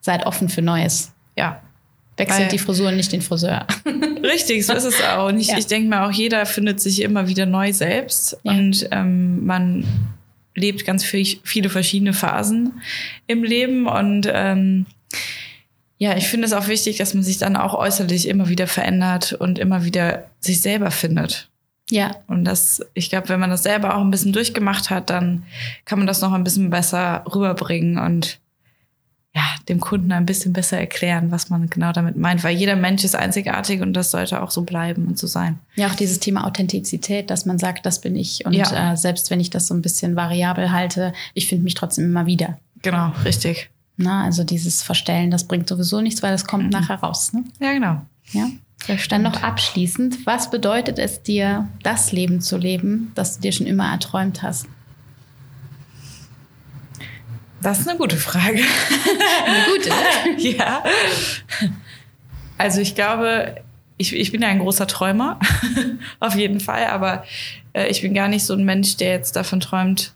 seid 0.00 0.26
offen 0.26 0.48
für 0.48 0.62
Neues. 0.62 1.12
Ja. 1.36 1.60
Wechselt 2.16 2.40
Weil- 2.42 2.48
die 2.48 2.58
Frisur, 2.58 2.92
nicht 2.92 3.10
den 3.12 3.22
Friseur. 3.22 3.66
Richtig, 4.22 4.66
so 4.66 4.74
ist 4.74 4.84
es 4.84 5.02
auch. 5.02 5.28
Und 5.28 5.38
ich, 5.40 5.48
Ja. 5.48 5.58
ich 5.58 5.66
denke 5.66 5.88
mal, 5.88 6.06
auch 6.06 6.12
jeder 6.12 6.44
findet 6.44 6.80
sich 6.80 7.00
immer 7.02 7.26
wieder 7.28 7.46
neu 7.46 7.72
selbst. 7.72 8.36
Ja. 8.42 8.52
Und 8.52 8.86
ähm, 8.90 9.46
man 9.46 9.84
lebt 10.54 10.84
ganz 10.84 11.04
viel, 11.04 11.38
viele 11.42 11.70
verschiedene 11.70 12.12
Phasen 12.12 12.82
im 13.26 13.42
Leben. 13.42 13.86
Und 13.86 14.28
ähm, 14.30 14.84
ja, 15.96 16.16
ich 16.16 16.28
finde 16.28 16.46
es 16.46 16.52
auch 16.52 16.68
wichtig, 16.68 16.98
dass 16.98 17.14
man 17.14 17.22
sich 17.22 17.38
dann 17.38 17.56
auch 17.56 17.72
äußerlich 17.74 18.28
immer 18.28 18.48
wieder 18.50 18.66
verändert 18.66 19.32
und 19.32 19.58
immer 19.58 19.84
wieder 19.84 20.24
sich 20.40 20.60
selber 20.60 20.90
findet. 20.90 21.48
Ja, 21.92 22.16
Und 22.26 22.44
das, 22.44 22.80
ich 22.94 23.10
glaube, 23.10 23.28
wenn 23.28 23.38
man 23.40 23.50
das 23.50 23.62
selber 23.62 23.94
auch 23.96 24.00
ein 24.00 24.10
bisschen 24.10 24.32
durchgemacht 24.32 24.88
hat, 24.90 25.10
dann 25.10 25.44
kann 25.84 25.98
man 25.98 26.06
das 26.06 26.20
noch 26.22 26.32
ein 26.32 26.42
bisschen 26.44 26.70
besser 26.70 27.22
rüberbringen. 27.32 27.98
Und 27.98 28.38
ja, 29.34 29.42
dem 29.68 29.80
Kunden 29.80 30.10
ein 30.12 30.26
bisschen 30.26 30.52
besser 30.52 30.78
erklären, 30.78 31.30
was 31.30 31.48
man 31.50 31.68
genau 31.68 31.92
damit 31.92 32.16
meint, 32.16 32.44
weil 32.44 32.56
jeder 32.56 32.76
Mensch 32.76 33.02
ist 33.04 33.14
einzigartig 33.14 33.80
und 33.80 33.92
das 33.94 34.10
sollte 34.10 34.42
auch 34.42 34.50
so 34.50 34.62
bleiben 34.62 35.06
und 35.06 35.18
so 35.18 35.26
sein. 35.26 35.58
Ja, 35.74 35.88
auch 35.88 35.94
dieses 35.94 36.18
Thema 36.20 36.46
Authentizität, 36.46 37.30
dass 37.30 37.46
man 37.46 37.58
sagt, 37.58 37.84
das 37.86 38.00
bin 38.00 38.16
ich. 38.16 38.44
Und 38.46 38.52
Ja. 38.54 38.92
äh, 38.92 38.96
selbst 38.96 39.30
wenn 39.30 39.40
ich 39.40 39.50
das 39.50 39.66
so 39.66 39.74
ein 39.74 39.80
bisschen 39.82 40.16
variabel 40.16 40.70
halte, 40.72 41.12
ich 41.34 41.46
finde 41.46 41.64
mich 41.64 41.74
trotzdem 41.74 42.04
immer 42.04 42.26
wieder. 42.26 42.58
Genau, 42.82 43.12
richtig. 43.24 43.70
Na, 43.96 44.24
also 44.24 44.44
dieses 44.44 44.82
Verstellen, 44.82 45.30
das 45.30 45.44
bringt 45.44 45.68
sowieso 45.68 46.00
nichts, 46.00 46.22
weil 46.22 46.32
das 46.32 46.46
kommt 46.46 46.70
nachher 46.70 46.96
raus. 46.96 47.32
Ne? 47.32 47.44
Ja, 47.60 47.72
genau. 47.72 48.02
Ja. 48.32 48.48
Das 48.86 49.08
Dann 49.08 49.22
noch 49.22 49.42
abschließend, 49.42 50.26
was 50.26 50.50
bedeutet 50.50 50.98
es 50.98 51.22
dir, 51.22 51.68
das 51.82 52.12
Leben 52.12 52.40
zu 52.40 52.56
leben, 52.56 53.12
das 53.14 53.36
du 53.36 53.42
dir 53.42 53.52
schon 53.52 53.66
immer 53.66 53.90
erträumt 53.90 54.42
hast? 54.42 54.66
Das 57.62 57.78
ist 57.78 57.88
eine 57.88 57.96
gute 57.96 58.16
Frage. 58.16 58.60
Gute, 59.72 59.88
ne? 59.88 60.36
ja. 60.56 60.82
Also 62.58 62.80
ich 62.80 62.96
glaube, 62.96 63.62
ich, 63.98 64.14
ich 64.14 64.32
bin 64.32 64.42
ja 64.42 64.48
ein 64.48 64.58
großer 64.58 64.88
Träumer, 64.88 65.38
auf 66.20 66.34
jeden 66.34 66.58
Fall, 66.58 66.86
aber 66.86 67.24
äh, 67.72 67.86
ich 67.86 68.02
bin 68.02 68.14
gar 68.14 68.26
nicht 68.26 68.44
so 68.44 68.54
ein 68.54 68.64
Mensch, 68.64 68.96
der 68.96 69.10
jetzt 69.10 69.36
davon 69.36 69.60
träumt, 69.60 70.12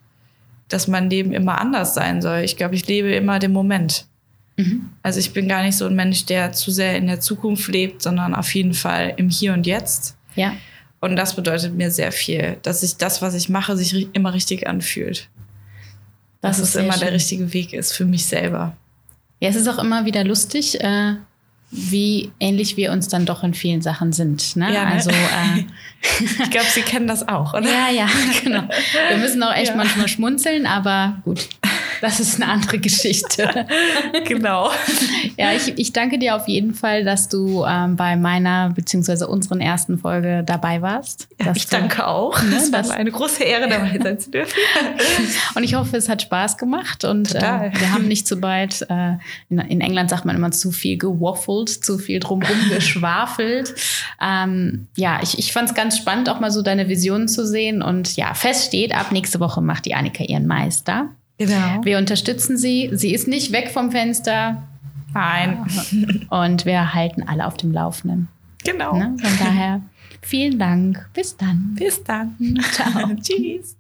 dass 0.69 0.89
mein 0.89 1.09
Leben 1.09 1.33
immer 1.33 1.61
anders 1.61 1.95
sein 1.95 2.21
soll. 2.21 2.39
Ich 2.39 2.57
glaube, 2.57 2.75
ich 2.75 2.89
lebe 2.89 3.15
immer 3.15 3.39
den 3.39 3.53
Moment. 3.53 4.07
Mhm. 4.57 4.89
Also 5.03 5.21
ich 5.21 5.33
bin 5.33 5.49
gar 5.49 5.63
nicht 5.63 5.77
so 5.77 5.87
ein 5.87 5.95
Mensch, 5.95 6.25
der 6.27 6.53
zu 6.53 6.71
sehr 6.71 6.97
in 6.97 7.07
der 7.07 7.21
Zukunft 7.21 7.69
lebt, 7.69 8.03
sondern 8.03 8.35
auf 8.35 8.55
jeden 8.55 8.75
Fall 8.75 9.15
im 9.17 9.29
Hier 9.29 9.53
und 9.53 9.67
Jetzt. 9.67 10.17
Ja. 10.35 10.55
Und 11.01 11.17
das 11.17 11.37
bedeutet 11.37 11.75
mir 11.75 11.91
sehr 11.91 12.11
viel, 12.11 12.57
dass 12.63 12.81
sich 12.81 12.97
das, 12.97 13.21
was 13.23 13.35
ich 13.35 13.49
mache, 13.49 13.77
sich 13.77 14.09
immer 14.15 14.33
richtig 14.33 14.67
anfühlt. 14.67 15.29
Dass 16.41 16.59
es 16.59 16.75
immer 16.75 16.95
der 16.95 17.07
schön. 17.07 17.09
richtige 17.15 17.53
Weg 17.53 17.73
ist 17.73 17.93
für 17.93 18.05
mich 18.05 18.27
selber. 18.27 18.77
Ja, 19.41 19.51
es 19.51 19.57
ist 19.57 19.69
auch 19.69 19.79
immer 19.79 20.05
wieder 20.07 20.25
lustig, 20.25 20.81
äh, 20.81 21.15
wie 21.71 22.31
ähnlich 22.41 22.77
wir 22.77 22.93
uns 22.93 23.09
dann 23.09 23.27
doch 23.27 23.43
in 23.43 23.53
vielen 23.53 23.83
Sachen 23.83 24.13
sind. 24.13 24.57
Ne? 24.57 24.73
Ja, 24.73 24.85
ne? 24.87 24.93
Also 24.93 25.11
äh, 25.11 25.65
Ich 26.43 26.51
glaube, 26.51 26.67
Sie 26.73 26.83
kennen 26.83 27.07
das 27.09 27.27
auch, 27.29 27.53
oder? 27.53 27.69
ja, 27.69 27.91
ja, 27.91 28.09
genau. 28.43 28.63
Wir 29.11 29.19
müssen 29.19 29.43
auch 29.43 29.53
echt 29.55 29.71
Ja. 29.71 29.77
manchmal 29.77 30.09
schmunzeln, 30.09 30.67
aber 30.67 31.21
gut, 31.25 31.49
das 32.01 32.21
ist 32.21 32.41
eine 32.41 32.51
andere 32.51 32.79
Geschichte. 32.79 33.67
genau. 34.25 34.71
Ja, 35.37 35.53
ich, 35.53 35.79
ich 35.79 35.93
danke 35.93 36.19
dir 36.19 36.37
auf 36.37 36.49
jeden 36.49 36.75
Fall, 36.75 37.05
dass 37.05 37.29
du 37.29 37.65
ähm, 37.65 37.97
bei 37.97 38.17
meiner 38.17 38.71
beziehungsweise 38.71 39.27
unseren 39.29 39.61
ersten 39.61 39.99
Folge 39.99 40.43
dabei 40.45 40.83
warst. 40.83 41.29
Ja, 41.43 41.53
ich 41.55 41.67
du- 41.67 41.77
danke 41.77 42.07
auch. 42.07 42.41
Ne, 42.43 42.57
es 42.57 42.73
war 42.73 42.91
eine 42.95 43.11
große 43.11 43.43
Ehre, 43.45 43.69
dabei 43.69 43.99
sein 44.03 44.19
zu 44.19 44.31
dürfen. 44.31 44.59
Und 45.55 45.63
ich 45.65 45.75
hoffe, 45.75 45.97
es 45.97 46.09
hat 46.09 46.23
Spaß 46.23 46.59
gemacht. 46.59 47.05
Und 47.05 47.35
äh, 47.35 47.41
wir 47.41 47.93
haben 47.93 48.09
nicht 48.09 48.27
zu 48.27 48.41
weit, 48.43 48.83
äh, 48.89 49.13
in, 49.49 49.59
in 49.59 49.81
England 49.81 50.11
sagt 50.11 50.25
man 50.25 50.37
immer 50.37 50.51
zu 50.51 50.71
viel 50.71 50.99
gewaffelt, 50.99 51.69
zu 51.69 51.99
viel 51.99 52.21
drumherum 52.21 52.57
geschwafelt. 52.71 53.75
Ähm, 54.21 54.89
ja, 54.97 55.21
ich, 55.23 55.39
ich 55.39 55.53
fand 55.53 55.69
es 55.71 55.75
ganz 55.75 55.97
spannend, 55.97 56.29
auch 56.29 56.41
mal 56.41 56.51
so 56.51 56.63
deine 56.63 56.89
Visionen 56.89 57.29
zu 57.29 57.47
sehen. 57.47 57.83
Und 57.83 58.17
ja, 58.17 58.35
fest 58.35 58.67
steht, 58.67 58.95
ab 58.95 59.13
nächste 59.13 59.41
Woche 59.41 59.61
macht 59.61 59.85
die 59.87 59.95
Annika 59.95 60.25
ihren 60.25 60.47
Meister. 60.47 61.09
Genau. 61.39 61.85
Wir 61.85 61.99
unterstützen 61.99 62.57
sie. 62.57 62.91
Sie 62.93 63.13
ist 63.13 63.29
nicht 63.29 63.53
weg 63.53 63.71
vom 63.71 63.91
Fenster. 63.91 64.63
Nein. 65.13 65.67
Und 66.31 66.67
wir 66.67 66.95
halten 66.95 67.23
alle 67.23 67.47
auf 67.47 67.57
dem 67.57 67.73
Laufenden. 67.73 68.29
Genau. 68.65 68.97
Ne? 68.97 69.17
Von 69.21 69.39
daher, 69.39 69.83
vielen 70.23 70.59
Dank. 70.59 71.09
Bis 71.15 71.37
dann. 71.37 71.75
Bis 71.79 72.03
dann. 72.03 72.37
Ciao. 72.73 73.15
Tschüss. 73.23 73.77